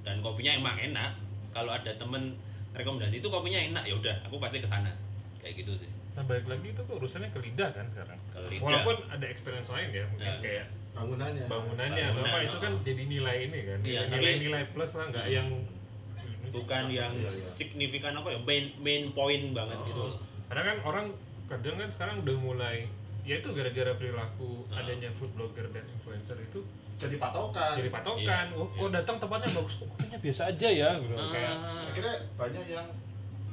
Dan 0.01 0.19
kopinya 0.19 0.53
emang 0.53 0.75
enak. 0.75 1.11
Kalau 1.49 1.71
ada 1.71 1.91
temen 1.91 2.35
rekomendasi 2.71 3.19
itu 3.19 3.27
kopinya 3.27 3.57
enak 3.57 3.83
ya 3.83 3.95
udah, 3.95 4.15
aku 4.23 4.35
pasti 4.37 4.59
ke 4.59 4.67
sana. 4.67 4.91
Kayak 5.39 5.63
gitu 5.63 5.73
sih. 5.77 5.89
Nah 6.13 6.23
balik 6.23 6.47
lagi 6.47 6.71
itu 6.71 6.79
kok 6.79 6.95
urusannya 6.95 7.27
ke 7.29 7.39
lidah 7.41 7.69
kan 7.71 7.85
sekarang. 7.87 8.19
Ke 8.29 8.39
lidah. 8.45 8.63
Walaupun 8.63 8.95
ada 9.07 9.25
experience 9.25 9.69
lain 9.69 9.89
ya, 9.89 10.03
mungkin 10.05 10.25
Ya. 10.25 10.35
kayak 10.39 10.65
bangunannya 10.91 11.43
bangunannya 11.45 12.03
atau 12.05 12.13
Bangunan, 12.15 12.31
apa 12.31 12.39
itu 12.41 12.57
kan 12.57 12.71
oh. 12.71 12.81
jadi 12.81 13.03
nilai 13.05 13.37
ini 13.43 13.59
kan, 13.67 13.79
Iya, 13.83 13.99
tapi- 14.01 14.15
nilai-nilai 14.15 14.63
plus 14.71 14.91
lah 14.95 15.05
nggak 15.11 15.27
yang 15.29 15.47
Bukan 16.45 16.87
yang 16.87 17.11
Iya, 17.11 17.27
iya. 17.27 17.51
signifikan 17.51 18.15
apa 18.15 18.31
ya, 18.31 18.39
main 18.39 18.71
main 18.79 19.11
point 19.11 19.51
banget 19.51 19.75
gitu 19.83 20.07
loh. 20.07 20.15
Karena 20.47 20.63
kan 20.65 20.77
orang 20.87 21.05
kadang 21.45 21.75
kan 21.75 21.89
sekarang 21.91 22.15
udah 22.23 22.37
mulai 22.39 22.87
ya 23.25 23.35
itu 23.35 23.49
gara-gara 23.49 23.91
perilaku 23.91 24.63
Ah. 24.67 24.79
adanya 24.79 25.09
food 25.09 25.33
blogger 25.33 25.65
dan 25.69 25.81
influencer 25.88 26.38
itu 26.39 26.61
jadi 26.95 27.17
patokan 27.17 27.75
jadi 27.75 27.89
patokan. 27.89 28.45
Iya, 28.47 28.55
Oh, 28.55 28.69
kok 28.69 28.88
iya. 28.88 28.95
datang 28.95 29.17
tempatnya 29.17 29.49
bagus, 29.51 29.75
kok 29.75 29.89
kayaknya 29.91 30.19
biasa 30.21 30.41
aja 30.47 30.69
ya 30.69 30.89
gitu. 30.95 31.11
Kayak 31.11 31.53
Ah. 31.57 31.83
akhirnya 31.85 32.15
banyak 32.35 32.65
yang 32.69 32.88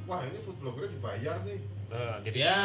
wah 0.03 0.21
ini 0.21 0.37
food 0.39 0.57
blogger 0.57 0.85
dibayar 0.85 1.35
nih 1.43 1.59
nah, 1.85 2.15
jadi 2.19 2.37
Ya. 2.39 2.59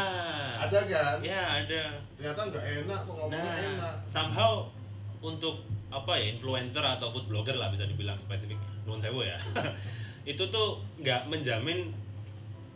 ada 0.59 0.79
kan 0.83 1.16
Ya, 1.21 1.42
ada. 1.59 1.83
ternyata 2.14 2.40
nggak 2.47 2.64
enak 2.83 3.01
kok 3.01 3.14
ngomongnya 3.14 3.42
Nah, 3.42 3.57
enak 3.75 3.94
somehow 4.05 4.53
untuk 5.18 5.61
apa 5.88 6.12
ya 6.14 6.31
influencer 6.31 6.81
atau 6.81 7.09
food 7.09 7.27
blogger 7.27 7.55
lah 7.55 7.68
bisa 7.68 7.83
dibilang 7.83 8.16
spesifik 8.16 8.57
nuan 8.85 8.99
sewu 8.99 9.23
ya. 9.23 9.35
itu 10.25 10.44
tuh 10.47 10.68
nggak 10.97 11.25
menjamin 11.27 11.88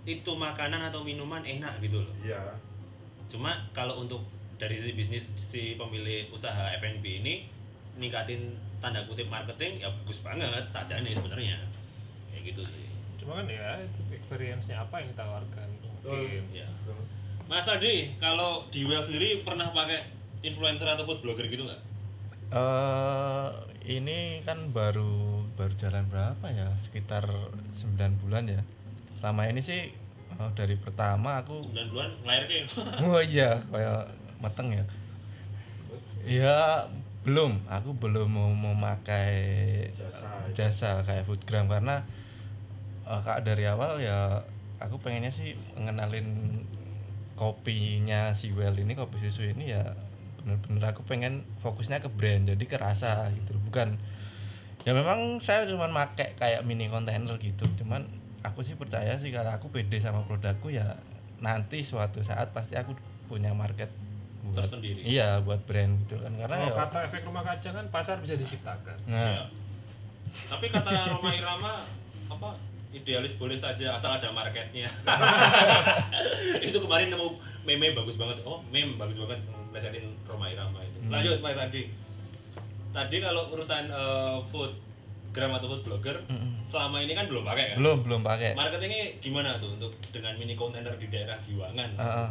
itu 0.03 0.31
makanan 0.33 0.83
atau 0.83 1.01
minuman 1.01 1.38
enak 1.40 1.79
gitu 1.79 2.01
loh. 2.01 2.11
iya 2.18 2.40
Cuma 3.33 3.57
kalau 3.73 4.05
untuk 4.05 4.21
dari 4.61 4.77
sisi 4.77 4.92
bisnis 4.92 5.33
si 5.33 5.75
pemilik 5.81 6.29
usaha 6.29 6.68
F&B 6.77 7.25
ini 7.25 7.49
ningkatin 7.97 8.53
tanda 8.85 9.01
kutip 9.09 9.33
marketing 9.33 9.81
ya 9.81 9.88
bagus 9.88 10.21
banget 10.21 10.64
saja 10.68 11.01
nih 11.01 11.16
sebenarnya. 11.16 11.57
Kayak 12.29 12.53
gitu 12.53 12.62
sih. 12.68 12.85
cuma 13.23 13.38
kan 13.38 13.47
ya 13.47 13.79
itu 13.79 14.18
experience-nya 14.18 14.83
apa 14.83 14.99
yang 14.99 15.14
ditawarkan 15.14 15.68
mungkin. 15.79 16.42
Ya. 16.51 16.66
Betul. 16.83 17.07
Mas 17.47 17.71
Adi, 17.71 18.11
kalau 18.18 18.66
di 18.66 18.83
Well 18.83 18.99
sendiri 18.99 19.47
pernah 19.47 19.71
pakai 19.71 20.03
influencer 20.42 20.90
atau 20.90 21.07
food 21.07 21.23
blogger 21.23 21.47
gitu 21.47 21.62
nggak? 21.62 21.92
eh 22.53 23.49
ini 23.88 24.45
kan 24.45 24.68
baru 24.77 25.40
baru 25.57 25.73
jalan 25.81 26.05
berapa 26.12 26.47
ya 26.53 26.68
sekitar 26.85 27.25
9 27.25 27.97
bulan 28.21 28.45
ya 28.45 28.61
lama 29.25 29.49
ini 29.49 29.64
sih 29.64 29.88
eh, 30.38 30.51
dari 30.57 30.77
pertama 30.79 31.40
aku 31.42 31.61
9 31.61 31.92
bulan 31.92 32.11
ngelahirke. 32.25 32.57
oh 33.05 33.21
iya 33.21 33.61
kayak 33.68 34.09
mateng 34.40 34.73
ya. 34.73 34.85
Terus? 35.88 36.03
Ya 36.25 36.59
belum. 37.23 37.62
Aku 37.71 37.95
belum 37.95 38.29
mau 38.29 38.51
memakai 38.51 39.35
Jasa. 39.95 40.51
jasa 40.51 40.90
kayak 41.07 41.27
foodgram 41.27 41.71
karena 41.71 42.03
eh, 43.07 43.21
kak 43.23 43.47
dari 43.47 43.64
awal 43.68 44.01
ya 44.03 44.42
aku 44.83 44.99
pengennya 44.99 45.31
sih 45.31 45.55
ngenalin 45.79 46.59
kopinya 47.38 48.35
si 48.35 48.51
Well 48.53 48.77
ini 48.77 48.92
kopi 48.95 49.18
susu 49.23 49.47
ini 49.51 49.73
ya 49.73 49.95
bener-bener 50.42 50.90
aku 50.90 51.07
pengen 51.07 51.47
fokusnya 51.62 52.03
ke 52.03 52.11
brand 52.11 52.51
jadi 52.51 52.64
kerasa 52.66 53.31
gitu. 53.31 53.55
Bukan 53.71 53.99
ya 54.83 54.90
memang 54.90 55.38
saya 55.38 55.62
cuma 55.71 55.87
make 55.87 56.35
kayak 56.38 56.66
mini 56.66 56.90
kontainer 56.90 57.38
gitu. 57.38 57.62
Cuman 57.79 58.22
aku 58.42 58.61
sih 58.61 58.74
percaya 58.74 59.14
sih 59.16 59.31
kalau 59.31 59.50
aku 59.50 59.70
pede 59.70 59.98
sama 59.98 60.22
produkku 60.22 60.68
ya 60.68 60.98
nanti 61.38 61.83
suatu 61.83 62.22
saat 62.22 62.50
pasti 62.50 62.74
aku 62.74 62.94
punya 63.26 63.50
market 63.50 63.90
buat 64.42 64.66
Tersendiri. 64.66 65.07
iya 65.07 65.38
buat 65.38 65.62
brand 65.62 66.02
gitu 66.02 66.18
kan 66.18 66.35
karena 66.35 66.55
Kalau 66.59 66.68
ya, 66.68 66.74
kata 66.74 66.98
efek 67.07 67.22
rumah 67.22 67.42
kaca 67.42 67.68
kan 67.70 67.87
pasar 67.88 68.18
bisa 68.18 68.35
diciptakan. 68.35 68.98
nah, 69.07 69.22
Siap. 69.22 69.48
Tapi 70.50 70.66
kata 70.66 70.90
Roma 71.14 71.31
Irama 71.31 71.72
apa 72.26 72.50
idealis 72.90 73.38
boleh 73.38 73.55
saja 73.55 73.94
asal 73.94 74.18
ada 74.18 74.28
marketnya. 74.35 74.90
itu 76.66 76.76
kemarin 76.76 77.09
nemu 77.09 77.28
meme 77.62 77.94
bagus 77.94 78.18
banget. 78.18 78.42
Oh, 78.42 78.59
meme 78.68 78.98
bagus 78.98 79.16
banget 79.16 79.38
ngelesetin 79.70 80.11
Roma 80.26 80.50
Irama 80.50 80.83
itu. 80.83 80.98
Hmm. 81.00 81.11
Lanjut 81.14 81.38
Mas 81.38 81.57
Adi. 81.57 81.88
Tadi 82.92 83.16
kalau 83.22 83.48
urusan 83.48 83.88
eh, 83.88 84.38
food 84.44 84.74
gram 85.33 85.53
atau 85.53 85.68
food 85.68 85.83
blogger 85.83 86.16
Mm-mm. 86.29 86.62
selama 86.62 87.01
ini 87.01 87.12
kan 87.12 87.27
belum 87.27 87.42
pakai 87.42 87.64
kan? 87.73 87.77
belum 87.81 87.99
belum 88.05 88.21
pakai 88.21 88.53
Marketingnya 88.53 89.16
gimana 89.18 89.57
tuh 89.57 89.75
untuk 89.75 89.92
dengan 90.12 90.37
mini 90.37 90.55
container 90.55 90.95
di 90.95 91.09
daerah 91.09 91.37
Giwangan? 91.40 91.90
Heeh. 91.97 92.31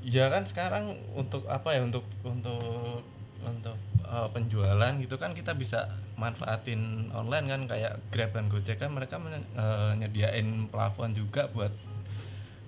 ya 0.00 0.32
kan 0.32 0.42
sekarang 0.42 0.96
untuk 1.12 1.44
apa 1.46 1.76
ya 1.76 1.84
untuk 1.84 2.02
untuk 2.24 3.04
untuk 3.40 3.76
eh, 4.00 4.28
penjualan 4.32 4.92
gitu 4.96 5.16
kan 5.16 5.32
kita 5.32 5.52
bisa 5.52 5.92
manfaatin 6.16 7.08
online 7.12 7.48
kan 7.48 7.60
kayak 7.64 8.00
Grab 8.08 8.32
dan 8.32 8.48
Gojek 8.48 8.76
kan 8.76 8.92
mereka 8.92 9.16
men- 9.16 9.44
eh, 9.52 9.92
nyediain 9.96 10.68
plafon 10.68 11.12
juga 11.12 11.48
buat 11.48 11.72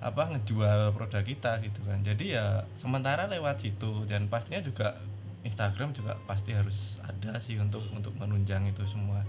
apa 0.02 0.34
ngejual 0.34 0.92
produk 0.92 1.22
kita 1.22 1.62
gitu 1.62 1.80
kan 1.86 2.02
jadi 2.02 2.24
ya 2.26 2.46
sementara 2.74 3.30
lewat 3.30 3.62
situ 3.62 4.02
dan 4.10 4.26
pastinya 4.26 4.58
juga 4.58 4.98
Instagram 5.46 5.94
juga 5.94 6.18
pasti 6.26 6.50
harus 6.50 6.98
ada 7.02 7.38
sih 7.38 7.54
untuk 7.58 7.86
untuk 7.94 8.10
menunjang 8.18 8.66
itu 8.66 8.82
semua 8.82 9.22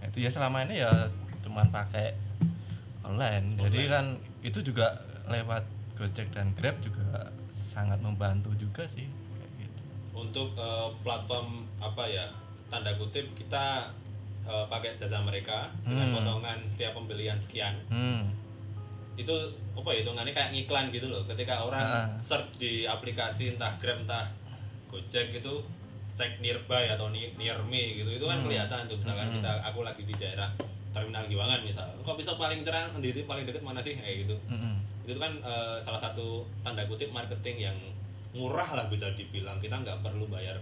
itu 0.00 0.18
ya 0.20 0.28
selama 0.28 0.62
ini 0.62 0.78
ya 0.78 0.90
cuman 1.40 1.68
pakai 1.68 2.14
online 3.00 3.56
jadi 3.58 3.80
kan 3.88 4.04
itu 4.40 4.60
juga 4.60 4.94
lewat 5.26 5.64
Gojek 5.94 6.30
dan 6.30 6.54
Grab 6.54 6.78
juga 6.78 7.26
sangat 7.50 7.98
membantu 7.98 8.54
juga 8.54 8.86
sih 8.86 9.06
gitu. 9.56 9.80
untuk 10.12 10.54
eh, 10.54 10.88
platform 11.00 11.66
apa 11.78 12.04
ya 12.04 12.24
tanda 12.68 12.94
kutip 12.94 13.26
kita 13.32 13.90
eh, 14.44 14.64
pakai 14.66 14.94
jasa 14.94 15.18
mereka 15.18 15.66
dengan 15.82 16.06
Hmm. 16.06 16.16
potongan 16.16 16.58
setiap 16.62 16.94
pembelian 16.94 17.36
sekian 17.36 17.74
hmm 17.88 18.46
itu 19.18 19.34
apa 19.74 19.90
ya 19.90 19.98
hitungannya 20.00 20.30
kayak 20.30 20.54
ngiklan 20.54 20.94
gitu 20.94 21.10
loh 21.10 21.26
ketika 21.26 21.58
orang 21.58 21.82
Ah. 21.82 22.06
search 22.22 22.54
di 22.54 22.86
aplikasi 22.86 23.50
entah 23.50 23.74
Grab 23.76 23.98
entah 24.00 24.30
Gojek 24.86 25.34
itu 25.34 25.54
cek 26.18 26.42
nearby 26.42 26.90
atau 26.90 27.14
near 27.14 27.30
me 27.62 27.94
gitu 27.94 28.10
itu 28.10 28.24
kan 28.24 28.36
Hmm. 28.36 28.44
kelihatan 28.44 28.80
tuh 28.84 28.98
misalkan 28.98 29.30
Hmm. 29.30 29.36
kita 29.38 29.52
aku 29.62 29.80
lagi 29.80 30.02
di 30.02 30.12
daerah 30.12 30.50
terminal 30.90 31.22
Giwangan 31.24 31.62
misal 31.62 31.86
kok 31.96 32.16
bisa 32.16 32.34
paling 32.34 32.58
cerah 32.60 32.90
sendiri 32.90 33.22
paling 33.22 33.46
deket 33.46 33.62
mana 33.62 33.78
sih 33.78 33.94
kayak 33.94 34.26
gitu 34.26 34.34
Mm-mm. 34.48 34.82
itu 35.04 35.14
kan 35.14 35.30
eh, 35.38 35.76
salah 35.78 35.96
satu 35.96 36.42
tanda 36.58 36.82
kutip 36.84 37.08
marketing 37.08 37.56
yang 37.62 37.76
murah 38.30 38.66
lah 38.72 38.86
bisa 38.88 39.06
dibilang 39.14 39.56
kita 39.56 39.78
nggak 39.78 40.02
perlu 40.02 40.26
bayar 40.26 40.58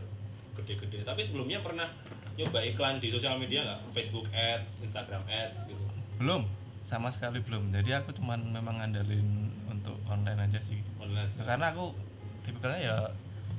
gede-gede 0.52 1.02
tapi 1.02 1.20
sebelumnya 1.20 1.60
pernah 1.60 1.88
nyoba 2.34 2.60
iklan 2.60 3.00
di 3.00 3.08
sosial 3.08 3.36
media 3.36 3.64
nggak 3.64 3.80
Facebook 3.92 4.28
Ads 4.28 4.84
Instagram 4.84 5.24
Ads 5.24 5.66
gitu 5.66 5.80
belum 6.18 6.44
sama 6.84 7.08
sekali 7.08 7.40
belum 7.40 7.72
jadi 7.72 8.00
aku 8.00 8.12
cuman 8.12 8.38
memang 8.46 8.76
ngandelin 8.76 9.28
untuk 9.66 9.96
online 10.04 10.38
aja 10.42 10.60
sih 10.60 10.78
online 10.96 11.26
aja. 11.26 11.42
karena 11.44 11.66
aku 11.72 11.96
tipikalnya 12.42 12.80
ya 12.82 12.96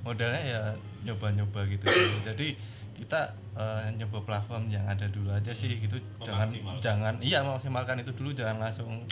modalnya 0.02 0.42
ya 0.42 0.62
nyoba-nyoba 1.04 1.66
gitu. 1.68 1.86
Jadi 2.24 2.58
kita 2.94 3.30
eh, 3.54 3.94
nyoba 3.94 4.26
platform 4.26 4.68
yang 4.68 4.84
ada 4.84 5.06
dulu 5.08 5.30
aja 5.30 5.54
sih 5.54 5.78
gitu. 5.78 5.98
Jangan 6.20 6.48
jangan 6.78 7.16
iya 7.22 7.42
memaksimalkan 7.42 8.02
itu 8.02 8.12
dulu. 8.14 8.34
Jangan 8.34 8.58
langsung 8.60 9.06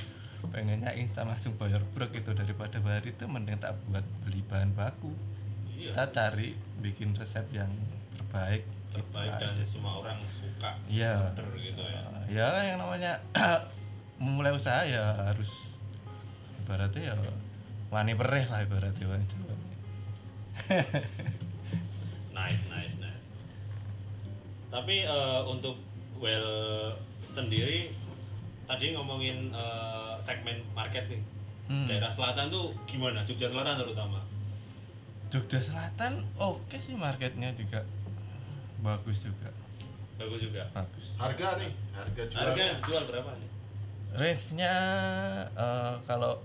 pengennya 0.45 0.93
instan 0.93 1.25
langsung 1.25 1.53
bayar 1.57 1.81
brok 1.93 2.13
gitu. 2.13 2.33
Daripada 2.33 2.77
bayar 2.79 3.01
itu 3.01 3.25
mending 3.25 3.57
tak 3.57 3.73
buat 3.89 4.05
beli 4.21 4.41
bahan 4.45 4.73
baku. 4.73 5.09
Iya 5.69 5.93
kita 5.93 6.03
sih. 6.03 6.13
cari 6.13 6.47
bikin 6.81 7.09
resep 7.13 7.45
yang 7.51 7.69
terbaik 8.17 8.63
terbaik 8.95 9.27
gitu 9.27 9.43
dan 9.43 9.51
aja 9.59 9.65
semua 9.67 9.93
orang 9.99 10.17
suka 10.23 10.71
Iya. 10.87 11.35
gitu 11.59 11.83
ya. 11.83 12.01
Ya 12.31 12.47
yang 12.63 12.77
namanya 12.79 13.19
memulai 14.23 14.55
usaha 14.55 14.87
ya 14.87 15.11
harus 15.19 15.51
ibaratnya 16.63 17.11
ya 17.11 17.15
wani 17.91 18.15
perih 18.15 18.47
lah 18.47 18.63
ibaratnya 18.63 19.05
wani 19.05 19.25
nice 22.37 22.63
nice 22.71 22.95
nice. 22.99 23.27
Tapi 24.71 24.95
eh, 25.05 25.41
untuk 25.47 25.77
well 26.19 26.51
sendiri 27.21 27.91
tadi 28.65 28.95
ngomongin 28.95 29.51
eh, 29.53 30.13
segmen 30.19 30.59
market 30.73 31.05
nih. 31.11 31.23
Hmm. 31.65 31.89
daerah 31.89 32.13
selatan 32.13 32.45
tuh 32.53 32.77
gimana? 32.85 33.25
Jogja 33.25 33.49
Selatan 33.49 33.81
terutama. 33.81 34.21
Jogja 35.33 35.57
Selatan 35.57 36.21
oke 36.37 36.77
sih 36.77 36.93
marketnya 36.93 37.49
juga. 37.57 37.81
Bagus 38.85 39.25
juga. 39.25 39.49
Bagus 40.21 40.45
juga? 40.45 40.61
Bagus. 40.77 41.17
Harga 41.17 41.57
nih 41.57 41.73
harga 41.89 42.23
jual 42.29 42.41
harga 42.45 42.65
jual 42.85 43.03
berapa 43.09 43.31
nih? 43.41 43.49
Range-nya 44.13 44.73
eh, 45.57 45.93
kalau 46.05 46.37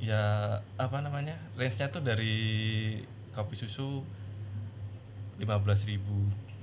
ya 0.00 0.56
apa 0.80 1.04
namanya? 1.04 1.36
Range-nya 1.60 1.92
tuh 1.92 2.00
dari 2.00 2.96
kopi 3.34 3.54
susu 3.58 4.06
15.000 5.42 5.98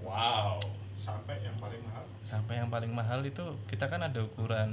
wow. 0.02 0.56
Sampai 0.96 1.42
yang 1.44 1.58
paling 1.58 1.82
mahal? 1.84 2.06
Sampai 2.22 2.54
yang 2.62 2.70
paling 2.70 2.92
mahal 2.94 3.20
itu 3.26 3.44
kita 3.68 3.90
kan 3.90 4.00
ada 4.06 4.22
ukuran 4.22 4.70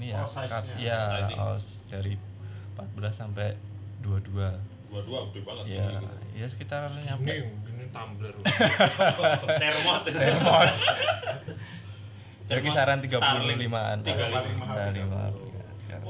ini 0.00 0.10
ya 0.10 0.24
Oh, 0.24 0.26
cups 0.26 0.74
ya 0.80 1.20
os 1.54 1.84
dari 1.86 2.16
14 2.74 3.12
sampai 3.12 3.54
22 4.02 4.34
dua-dua 4.90 5.30
gede 5.30 5.40
banget. 5.46 5.64
Ya 5.70 5.86
gitu. 5.86 6.06
ya 6.34 6.46
sekitar 6.50 6.90
ini 6.90 7.06
nyampe 7.06 7.34
ini 7.46 7.84
tumbler. 7.94 8.34
Termos. 9.62 10.02
Termos. 10.10 10.76
Ya 12.50 12.58
kisaran 12.58 12.98
Starling. 12.98 13.62
35an 13.62 13.96
Tiga 14.02 14.26
Yang 14.26 14.34
paling 14.34 14.56
mahal 14.58 15.30
35 15.38 15.50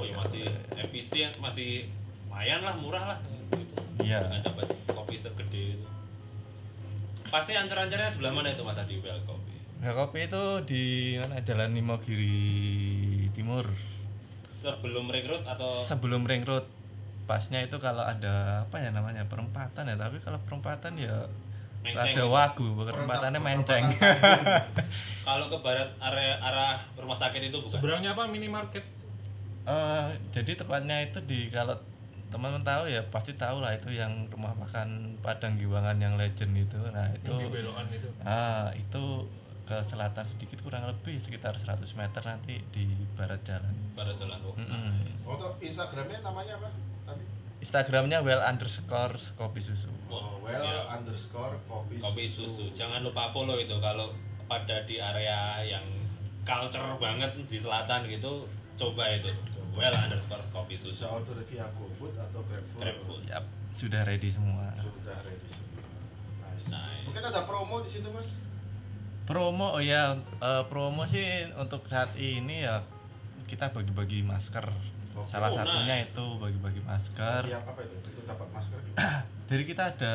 oh 0.01 0.05
ya 0.09 0.17
masih 0.17 0.45
efisien 0.81 1.29
masih 1.37 1.93
lumayan 2.25 2.65
lah 2.65 2.73
murah 2.81 3.05
lah 3.05 3.19
segitu 3.51 3.75
Iya. 4.01 4.19
dengan 4.23 4.41
dapat 4.43 4.67
kopi 4.89 5.15
segede 5.15 5.63
itu. 5.75 5.87
Pasti 7.27 7.53
ancar-ancarnya 7.53 8.09
sebelah 8.09 8.33
mana 8.33 8.51
itu 8.51 8.63
mas 8.63 8.75
Adi? 8.75 8.99
Well 8.99 9.21
Kopi. 9.23 9.55
Ya 9.81 9.93
kopi 9.93 10.19
itu 10.23 10.45
di 10.65 10.83
mana 11.17 11.41
Jalan 11.41 11.73
Imogiri 11.73 12.37
Timur. 13.31 13.65
Sebelum 14.37 15.09
ring 15.09 15.25
road 15.25 15.41
atau? 15.43 15.65
Sebelum 15.65 16.23
ring 16.23 16.43
road. 16.43 16.67
Pasnya 17.25 17.63
itu 17.63 17.79
kalau 17.79 18.03
ada 18.03 18.67
apa 18.67 18.77
ya 18.77 18.91
namanya 18.91 19.25
perempatan 19.25 19.87
ya. 19.87 19.97
Tapi 19.97 20.19
kalau 20.19 20.37
perempatan 20.43 20.99
ya 20.99 21.25
Menceng 21.81 22.13
ada 22.13 22.13
gitu. 22.13 22.29
wagu 22.29 22.67
perempatannya 22.77 23.41
menceng. 23.41 23.85
kalau 25.25 25.49
ke 25.49 25.57
barat 25.59 25.89
area 25.99 26.37
arah 26.37 26.77
rumah 26.93 27.17
sakit 27.17 27.41
itu 27.43 27.57
bukan? 27.57 27.73
Seberangnya 27.73 28.13
apa? 28.13 28.29
Minimarket? 28.29 28.85
Eh, 29.63 30.07
jadi 30.29 30.61
tepatnya 30.61 31.01
itu 31.01 31.25
di 31.25 31.49
kalau 31.49 31.73
teman-teman 32.31 32.63
tahu 32.63 32.87
ya 32.87 33.03
pasti 33.11 33.35
tahu 33.35 33.59
lah 33.59 33.75
itu 33.75 33.91
yang 33.91 34.31
rumah 34.31 34.55
makan 34.55 35.19
Padang 35.19 35.59
Giwangan 35.59 35.99
yang 35.99 36.15
legend 36.15 36.55
itu. 36.55 36.79
Nah 36.95 37.11
itu 37.11 37.31
yang 37.31 37.43
di 37.43 37.47
belokan 37.51 37.87
itu. 37.91 38.09
Ah 38.23 38.71
itu 38.73 39.27
ke 39.67 39.79
selatan 39.87 40.27
sedikit 40.27 40.59
kurang 40.67 40.83
lebih 40.87 41.19
sekitar 41.19 41.55
100 41.55 41.83
meter 41.95 42.23
nanti 42.27 42.59
di 42.75 42.87
barat 43.15 43.39
jalan. 43.47 43.75
Barat 43.95 44.19
jalan 44.19 44.39
oh, 44.43 44.55
Mm-mm. 44.59 45.07
nice. 45.07 45.23
untuk 45.27 45.55
instagramnya 45.63 46.19
namanya 46.27 46.59
apa 46.59 46.71
tadi? 47.07 47.23
Instagramnya 47.63 48.19
well 48.25 48.43
underscore 48.43 49.15
kopi 49.39 49.63
susu. 49.63 49.91
Oh, 50.11 50.43
well 50.43 50.59
siap. 50.59 50.99
underscore 50.99 51.55
kopi, 51.71 52.03
kopi 52.03 52.27
susu. 52.27 52.67
Jangan 52.75 53.05
lupa 53.07 53.31
follow 53.31 53.55
itu. 53.59 53.79
Kalau 53.79 54.11
pada 54.51 54.83
di 54.83 54.99
area 54.99 55.63
yang 55.63 55.87
culture 56.43 56.99
banget 56.99 57.31
di 57.47 57.59
selatan 57.61 58.11
gitu 58.11 58.49
coba 58.75 59.07
itu 59.13 59.29
well 59.73 59.95
underscore 59.95 60.43
kopi 60.45 60.75
susu 60.75 61.05
order 61.05 61.39
via 61.45 61.67
GoFood 61.71 62.15
atau 62.15 62.41
GrabFood 62.43 62.81
GrabFood. 62.81 63.23
Yap, 63.25 63.45
sudah 63.73 64.03
ready 64.03 64.29
semua 64.29 64.71
sudah 64.75 65.19
ready 65.23 65.47
semua 65.47 65.83
nice. 66.47 66.67
Nice. 66.69 67.01
mungkin 67.05 67.23
ada 67.23 67.41
promo 67.43 67.79
di 67.79 67.89
situ 67.89 68.09
mas 68.09 68.35
promo 69.25 69.67
oh 69.73 69.83
ya 69.83 70.15
eh, 70.19 70.63
promo 70.67 71.05
sih 71.05 71.23
untuk 71.55 71.87
saat 71.87 72.11
ini 72.15 72.65
ya 72.65 72.83
kita 73.47 73.71
bagi-bagi 73.71 74.23
masker 74.23 74.67
Oke. 75.13 75.27
salah 75.27 75.51
Oh, 75.51 75.57
satunya 75.57 76.03
nice. 76.03 76.11
itu 76.11 76.25
bagi-bagi 76.37 76.83
masker 76.83 77.43
Setiap 77.45 77.67
apa 77.67 77.81
itu 77.83 77.95
untuk 78.01 78.25
dapat 78.25 78.49
masker 78.51 78.79
gimana 78.81 79.19
dari 79.51 79.65
kita 79.65 79.83
ada 79.91 80.15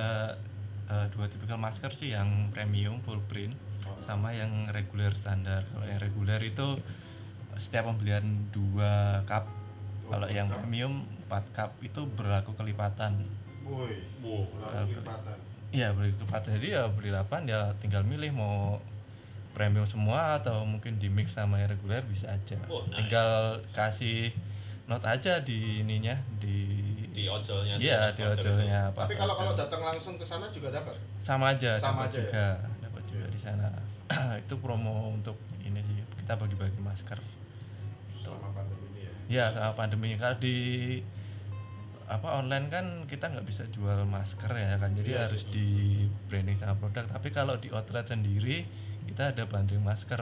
eh, 0.85 1.05
dua 1.09 1.25
tipikal 1.25 1.57
masker 1.57 1.91
sih 1.91 2.11
yang 2.11 2.51
premium 2.51 2.99
full 3.01 3.19
print 3.25 3.55
Oh. 3.85 3.93
sama 4.01 4.33
yang 4.33 4.65
reguler 4.65 5.13
standar 5.13 5.61
kalau 5.69 5.85
yang 5.85 6.01
reguler 6.01 6.41
itu 6.41 6.73
setiap 7.55 7.87
pembelian 7.89 8.49
dua 8.51 9.23
cup. 9.27 9.47
Oh, 10.05 10.13
kalau 10.13 10.27
yang 10.29 10.47
cup. 10.47 10.61
premium 10.61 11.01
4 11.25 11.57
cup 11.57 11.71
itu 11.81 12.01
berlaku 12.13 12.53
kelipatan. 12.53 13.25
Woi 13.65 14.05
wow. 14.21 14.45
udah 14.45 14.85
kelipatan. 14.85 15.37
Iya 15.73 15.91
beli 15.91 16.13
kelipatan. 16.13 16.49
Jadi 16.61 16.67
ya 16.77 16.83
beli 16.87 17.09
8 17.09 17.49
ya 17.49 17.73
tinggal 17.81 18.05
milih 18.05 18.31
mau 18.31 18.77
premium 19.57 19.87
semua 19.87 20.37
atau 20.37 20.67
mungkin 20.67 20.99
di 20.99 21.07
mix 21.07 21.33
sama 21.33 21.57
yang 21.63 21.73
reguler 21.73 22.05
bisa 22.05 22.29
aja. 22.29 22.59
Oh, 22.69 22.85
nice. 22.85 23.07
tinggal 23.07 23.63
kasih 23.73 24.29
note 24.85 25.07
aja 25.07 25.41
di 25.41 25.81
ininya 25.81 26.13
di 26.37 26.85
di 27.09 27.25
ojolnya 27.25 27.81
iya 27.81 28.11
di 28.13 28.21
ojolnya 28.21 28.93
tapi 28.93 29.17
kalau 29.17 29.33
kalau 29.33 29.57
datang 29.57 29.81
langsung 29.81 30.19
ke 30.19 30.25
sana 30.27 30.45
juga 30.53 30.69
dapat? 30.69 30.93
Sama 31.17 31.57
aja 31.57 31.79
Sama 31.81 32.05
dapat 32.05 32.11
aja 32.11 32.17
ya? 32.19 32.21
juga 32.21 32.47
dapat 32.85 33.03
juga 33.09 33.25
Oke. 33.25 33.33
di 33.33 33.39
sana. 33.39 33.69
Itu 34.45 34.61
promo 34.61 35.09
untuk 35.09 35.39
ini 35.65 35.81
sih 35.81 35.97
kita 36.21 36.37
bagi-bagi 36.37 36.77
masker 36.83 37.17
selama 38.25 38.49
pandemi 38.51 38.85
ini 38.89 39.01
ya? 39.05 39.13
Ya 39.29 39.45
selama 39.53 39.73
pandemi 39.77 40.07
kalau 40.17 40.37
di 40.41 40.57
apa 42.05 42.37
online 42.37 42.69
kan 42.69 42.85
kita 43.09 43.33
nggak 43.33 43.45
bisa 43.45 43.65
jual 43.73 44.05
masker 44.05 44.51
ya 44.53 44.77
kan? 44.77 44.93
Jadi 44.93 45.09
Iya 45.09 45.25
harus 45.25 45.43
sih. 45.45 45.53
di 45.53 45.67
branding 46.29 46.57
sama 46.57 46.77
produk. 46.77 47.05
Tapi 47.09 47.29
kalau 47.29 47.57
di 47.57 47.69
outlet 47.73 48.05
sendiri 48.05 48.65
kita 49.05 49.33
ada 49.33 49.43
bundling 49.45 49.81
masker. 49.81 50.21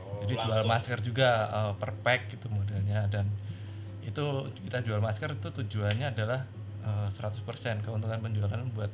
Oh, 0.00 0.20
jadi 0.24 0.36
jual 0.36 0.52
langsung. 0.64 0.68
masker 0.72 0.98
juga 1.00 1.28
eh, 1.48 1.72
per 1.80 1.90
pack 2.04 2.36
gitu 2.36 2.52
modelnya. 2.52 3.08
Dan 3.08 3.28
itu 4.04 4.24
kita 4.68 4.84
jual 4.84 5.00
masker 5.00 5.32
itu 5.32 5.48
tujuannya 5.48 6.12
adalah 6.12 6.44
eh, 6.84 7.08
100% 7.08 7.40
keuntungan 7.80 8.20
penjualan 8.20 8.60
buat 8.76 8.92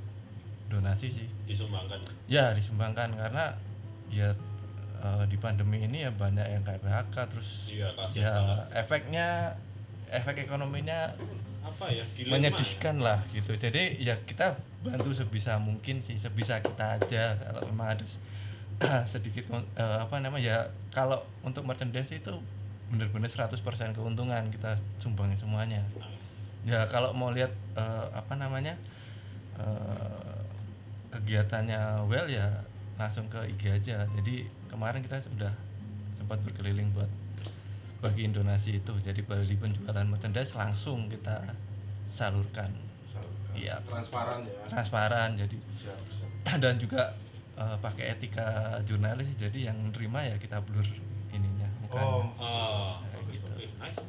donasi 0.70 1.10
sih. 1.10 1.26
Disumbangkan. 1.50 1.98
Ya 2.30 2.54
disumbangkan. 2.54 3.10
Karena 3.18 3.58
ya 4.06 4.38
eh, 5.00 5.24
di 5.26 5.36
pandemi 5.40 5.82
ini 5.82 6.04
ya 6.04 6.12
banyak 6.12 6.46
yang 6.46 6.62
kayak 6.62 6.80
PHK 6.84 7.16
terus 7.32 7.50
iya 7.72 7.88
ya 8.12 8.32
banget. 8.36 8.58
efeknya 8.84 9.28
efek 10.10 10.44
ekonominya 10.44 11.14
apa 11.60 11.92
ya? 11.92 12.04
Dilema 12.16 12.40
menyedihkan 12.40 12.96
lah 13.00 13.20
gitu. 13.20 13.52
Jadi 13.56 14.00
ya 14.00 14.16
kita 14.24 14.58
bantu 14.80 15.12
sebisa 15.12 15.60
mungkin 15.60 16.00
sih 16.00 16.16
sebisa 16.16 16.58
kita 16.60 17.00
aja. 17.00 17.36
Kalau 17.36 17.60
memang 17.68 17.96
ada 17.96 18.04
sedikit 19.12 19.44
eh, 19.52 19.98
apa 20.00 20.18
namanya 20.18 20.44
ya 20.44 20.58
kalau 20.90 21.20
untuk 21.44 21.68
merchandise 21.68 22.10
itu 22.16 22.32
benar-benar 22.90 23.30
100% 23.30 23.54
keuntungan 23.94 24.42
kita 24.50 24.80
sumbangin 24.98 25.38
semuanya. 25.38 25.84
Ya. 25.94 26.08
Ya 26.60 26.80
kalau 26.88 27.12
mau 27.12 27.30
lihat 27.32 27.52
eh, 27.76 28.06
apa 28.12 28.34
namanya 28.36 28.74
eh, 29.60 30.40
kegiatannya 31.12 32.08
well 32.08 32.26
ya 32.26 32.64
langsung 32.96 33.28
ke 33.28 33.40
IG 33.56 33.62
aja. 33.84 34.08
Jadi 34.16 34.48
kemarin 34.70 35.02
kita 35.02 35.18
sudah 35.18 35.50
sempat 36.14 36.38
berkeliling 36.46 36.94
buat 36.94 37.10
bagiin 38.00 38.32
donasi 38.32 38.78
itu. 38.78 38.94
Jadi 39.02 39.20
bagi 39.26 39.58
penjualan 39.58 40.06
merchandise 40.06 40.54
langsung 40.54 41.10
kita 41.10 41.42
salurkan. 42.08 42.70
Salurkan. 43.04 43.38
Iya. 43.50 43.82
transparan 43.82 44.46
ya. 44.46 44.62
Transparan 44.70 45.30
jadi 45.34 45.56
siap 45.74 45.98
siap. 46.06 46.30
dan 46.62 46.78
juga 46.78 47.10
eh, 47.58 47.76
pakai 47.82 48.14
etika 48.14 48.78
jurnalis 48.86 49.26
jadi 49.34 49.74
yang 49.74 49.90
nerima 49.90 50.22
ya 50.22 50.38
kita 50.38 50.62
blur 50.62 50.86
ininya 51.34 51.66
mukanya 51.82 52.06
oh. 52.06 52.30
Oh 52.38 52.92
Kayak 53.02 53.26
bagus 53.26 53.34
gitu. 53.34 53.50
bagus. 53.50 53.70
Nice 53.82 54.02